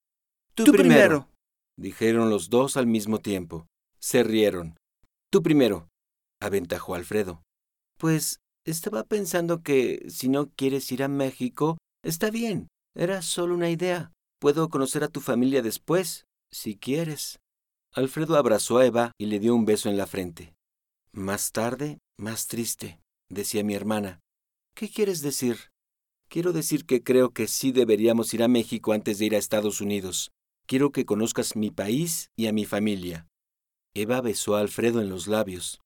Tú, 0.53 0.71
primero, 0.71 1.29
dijeron 1.77 2.29
los 2.29 2.49
dos 2.49 2.77
al 2.77 2.87
mismo 2.87 3.19
tiempo. 3.19 3.67
Se 3.99 4.23
rieron. 4.23 4.77
Tú 5.31 5.43
primero, 5.43 5.89
aventajó 6.41 6.95
Alfredo. 6.95 7.43
Pues 7.97 8.39
estaba 8.65 9.03
pensando 9.03 9.63
que 9.63 10.05
si 10.09 10.29
no 10.29 10.49
quieres 10.55 10.91
ir 10.91 11.03
a 11.03 11.07
México, 11.09 11.77
Está 12.05 12.29
bien, 12.29 12.67
era 12.95 13.23
solo 13.23 13.55
una 13.55 13.71
idea. 13.71 14.11
Puedo 14.39 14.69
conocer 14.69 15.03
a 15.03 15.07
tu 15.07 15.21
familia 15.21 15.63
después, 15.63 16.25
si 16.51 16.77
quieres. 16.77 17.39
Alfredo 17.95 18.37
abrazó 18.37 18.77
a 18.77 18.85
Eva 18.85 19.11
y 19.17 19.25
le 19.25 19.39
dio 19.39 19.55
un 19.55 19.65
beso 19.65 19.89
en 19.89 19.97
la 19.97 20.05
frente. 20.05 20.53
Más 21.15 21.53
tarde, 21.53 21.99
más 22.17 22.47
triste, 22.47 22.99
decía 23.29 23.63
mi 23.63 23.73
hermana. 23.73 24.19
¿Qué 24.75 24.89
quieres 24.89 25.21
decir? 25.21 25.71
Quiero 26.27 26.51
decir 26.51 26.85
que 26.85 27.03
creo 27.03 27.29
que 27.29 27.47
sí 27.47 27.71
deberíamos 27.71 28.33
ir 28.33 28.43
a 28.43 28.49
México 28.49 28.91
antes 28.91 29.17
de 29.17 29.27
ir 29.27 29.35
a 29.35 29.37
Estados 29.37 29.79
Unidos. 29.79 30.31
Quiero 30.67 30.91
que 30.91 31.05
conozcas 31.05 31.55
mi 31.55 31.71
país 31.71 32.31
y 32.35 32.47
a 32.47 32.51
mi 32.51 32.65
familia. 32.65 33.29
Eva 33.93 34.19
besó 34.19 34.57
a 34.57 34.59
Alfredo 34.59 34.99
en 34.99 35.07
los 35.07 35.27
labios. 35.27 35.79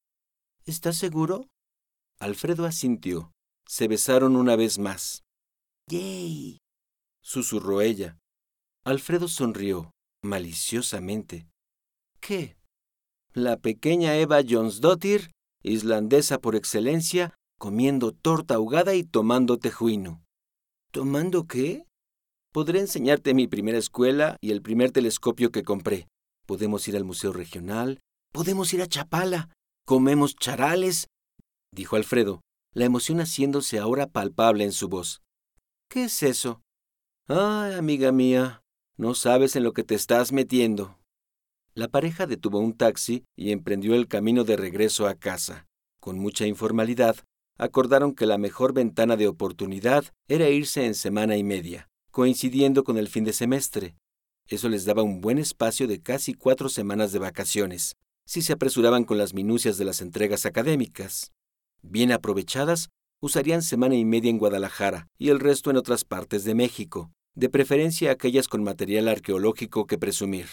¿Estás 0.65 0.97
seguro? 0.97 1.47
Alfredo 2.19 2.65
asintió. 2.65 3.31
Se 3.67 3.87
besaron 3.87 4.35
una 4.35 4.55
vez 4.55 4.79
más. 4.79 5.21
¡Yay! 5.91 6.57
susurró 7.21 7.81
ella. 7.81 8.17
Alfredo 8.83 9.27
sonrió, 9.27 9.91
maliciosamente. 10.23 11.47
¿Qué? 12.19 12.58
La 13.33 13.57
pequeña 13.57 14.15
Eva 14.15 14.41
Jonsdottir, 14.47 15.31
islandesa 15.61 16.39
por 16.39 16.55
excelencia, 16.55 17.35
comiendo 17.59 18.11
torta 18.11 18.55
ahogada 18.55 18.95
y 18.95 19.03
tomando 19.03 19.57
tejuino. 19.59 20.23
¿Tomando 20.91 21.45
qué? 21.45 21.85
Podré 22.51 22.79
enseñarte 22.79 23.35
mi 23.35 23.47
primera 23.47 23.77
escuela 23.77 24.37
y 24.41 24.49
el 24.49 24.63
primer 24.63 24.91
telescopio 24.91 25.51
que 25.51 25.63
compré. 25.63 26.07
Podemos 26.47 26.87
ir 26.87 26.97
al 26.97 27.03
Museo 27.03 27.31
Regional. 27.31 27.99
Podemos 28.33 28.73
ir 28.73 28.81
a 28.81 28.87
Chapala. 28.87 29.49
Comemos 29.85 30.35
charales, 30.35 31.07
dijo 31.71 31.95
Alfredo, 31.95 32.41
la 32.73 32.85
emoción 32.85 33.19
haciéndose 33.19 33.77
ahora 33.77 34.07
palpable 34.07 34.63
en 34.63 34.71
su 34.71 34.87
voz. 34.87 35.21
¿Qué 35.89 36.05
es 36.05 36.23
eso? 36.23 36.61
Ay, 37.27 37.73
amiga 37.73 38.11
mía, 38.11 38.61
no 38.97 39.13
sabes 39.13 39.55
en 39.55 39.63
lo 39.63 39.73
que 39.73 39.83
te 39.83 39.95
estás 39.95 40.31
metiendo. 40.31 40.98
La 41.79 41.87
pareja 41.87 42.27
detuvo 42.27 42.59
un 42.59 42.73
taxi 42.73 43.23
y 43.37 43.53
emprendió 43.53 43.95
el 43.95 44.09
camino 44.09 44.43
de 44.43 44.57
regreso 44.57 45.07
a 45.07 45.15
casa. 45.15 45.65
Con 46.01 46.19
mucha 46.19 46.45
informalidad, 46.45 47.15
acordaron 47.57 48.13
que 48.13 48.25
la 48.25 48.37
mejor 48.37 48.73
ventana 48.73 49.15
de 49.15 49.29
oportunidad 49.29 50.03
era 50.27 50.49
irse 50.49 50.85
en 50.85 50.93
semana 50.93 51.37
y 51.37 51.43
media, 51.45 51.87
coincidiendo 52.11 52.83
con 52.83 52.97
el 52.97 53.07
fin 53.07 53.23
de 53.23 53.31
semestre. 53.31 53.95
Eso 54.49 54.67
les 54.67 54.83
daba 54.83 55.03
un 55.03 55.21
buen 55.21 55.37
espacio 55.37 55.87
de 55.87 56.01
casi 56.01 56.33
cuatro 56.33 56.67
semanas 56.67 57.13
de 57.13 57.19
vacaciones, 57.19 57.95
si 58.25 58.41
se 58.41 58.51
apresuraban 58.51 59.05
con 59.05 59.17
las 59.17 59.33
minucias 59.33 59.77
de 59.77 59.85
las 59.85 60.01
entregas 60.01 60.45
académicas. 60.45 61.31
Bien 61.81 62.11
aprovechadas, 62.11 62.89
usarían 63.21 63.61
semana 63.61 63.95
y 63.95 64.03
media 64.03 64.29
en 64.29 64.37
Guadalajara 64.37 65.07
y 65.17 65.29
el 65.29 65.39
resto 65.39 65.69
en 65.69 65.77
otras 65.77 66.03
partes 66.03 66.43
de 66.43 66.55
México, 66.55 67.09
de 67.35 67.47
preferencia 67.47 68.11
aquellas 68.11 68.49
con 68.49 68.65
material 68.65 69.07
arqueológico 69.07 69.87
que 69.87 69.97
presumir. 69.97 70.47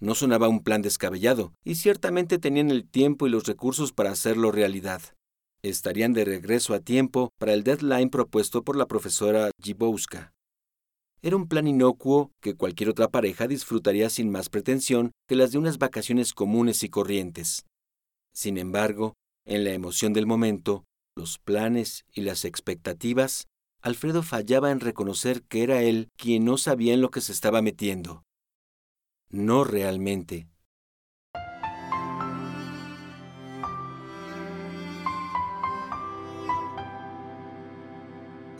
No 0.00 0.14
sonaba 0.14 0.48
un 0.48 0.62
plan 0.62 0.82
descabellado, 0.82 1.54
y 1.64 1.76
ciertamente 1.76 2.38
tenían 2.38 2.70
el 2.70 2.88
tiempo 2.88 3.26
y 3.26 3.30
los 3.30 3.44
recursos 3.44 3.92
para 3.92 4.10
hacerlo 4.10 4.52
realidad. 4.52 5.02
Estarían 5.62 6.12
de 6.12 6.24
regreso 6.24 6.74
a 6.74 6.80
tiempo 6.80 7.30
para 7.38 7.54
el 7.54 7.64
deadline 7.64 8.10
propuesto 8.10 8.62
por 8.64 8.76
la 8.76 8.86
profesora 8.86 9.50
Gibowska. 9.62 10.34
Era 11.22 11.36
un 11.36 11.48
plan 11.48 11.66
inocuo 11.66 12.32
que 12.42 12.54
cualquier 12.54 12.90
otra 12.90 13.08
pareja 13.08 13.46
disfrutaría 13.46 14.10
sin 14.10 14.30
más 14.30 14.50
pretensión 14.50 15.12
que 15.26 15.36
las 15.36 15.52
de 15.52 15.58
unas 15.58 15.78
vacaciones 15.78 16.34
comunes 16.34 16.82
y 16.82 16.90
corrientes. 16.90 17.64
Sin 18.34 18.58
embargo, 18.58 19.14
en 19.46 19.64
la 19.64 19.72
emoción 19.72 20.12
del 20.12 20.26
momento, 20.26 20.84
los 21.16 21.38
planes 21.38 22.04
y 22.12 22.20
las 22.22 22.44
expectativas, 22.44 23.46
Alfredo 23.80 24.22
fallaba 24.22 24.70
en 24.70 24.80
reconocer 24.80 25.42
que 25.44 25.62
era 25.62 25.82
él 25.82 26.08
quien 26.16 26.44
no 26.44 26.58
sabía 26.58 26.92
en 26.92 27.00
lo 27.00 27.10
que 27.10 27.20
se 27.20 27.32
estaba 27.32 27.62
metiendo. 27.62 28.22
No 29.30 29.64
realmente. 29.64 30.48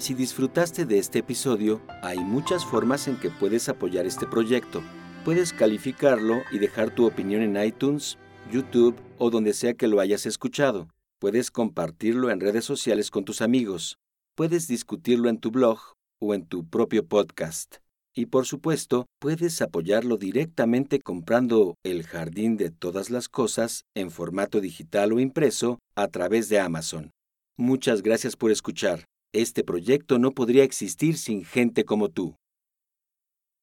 Si 0.05 0.12
disfrutaste 0.12 0.85
de 0.85 0.98
este 0.98 1.20
episodio, 1.20 1.81
hay 2.03 2.18
muchas 2.18 2.64
formas 2.66 3.09
en 3.09 3.16
que 3.18 3.31
puedes 3.31 3.70
apoyar 3.70 4.05
este 4.05 4.27
proyecto. 4.27 4.83
Puedes 5.24 5.55
calificarlo 5.55 6.42
y 6.53 6.59
dejar 6.59 6.94
tu 6.94 7.07
opinión 7.07 7.40
en 7.40 7.57
iTunes, 7.57 8.18
YouTube 8.50 8.96
o 9.16 9.31
donde 9.31 9.55
sea 9.55 9.72
que 9.72 9.88
lo 9.88 10.00
hayas 10.00 10.27
escuchado. 10.27 10.88
Puedes 11.20 11.50
compartirlo 11.50 12.31
en 12.31 12.40
redes 12.40 12.66
sociales 12.66 13.11
con 13.11 13.24
tus 13.24 13.40
amigos. 13.40 13.96
Puedes 14.35 14.68
discutirlo 14.68 15.31
en 15.31 15.38
tu 15.38 15.50
blog 15.50 15.79
o 16.20 16.35
en 16.35 16.44
tu 16.44 16.68
propio 16.68 17.07
podcast. 17.07 17.77
Y 18.16 18.27
por 18.27 18.46
supuesto, 18.46 19.07
puedes 19.20 19.61
apoyarlo 19.61 20.16
directamente 20.16 21.00
comprando 21.00 21.74
El 21.85 22.05
Jardín 22.05 22.57
de 22.57 22.70
Todas 22.70 23.11
las 23.11 23.29
Cosas 23.29 23.83
en 23.96 24.12
formato 24.12 24.61
digital 24.61 25.12
o 25.12 25.18
impreso 25.18 25.81
a 25.96 26.07
través 26.09 26.48
de 26.48 26.61
Amazon. 26.61 27.11
Muchas 27.57 28.03
gracias 28.03 28.37
por 28.37 28.53
escuchar. 28.53 29.05
Este 29.33 29.64
proyecto 29.64 30.20
no 30.20 30.31
podría 30.31 30.62
existir 30.62 31.18
sin 31.18 31.44
gente 31.44 31.85
como 31.85 32.09
tú. 32.09 32.37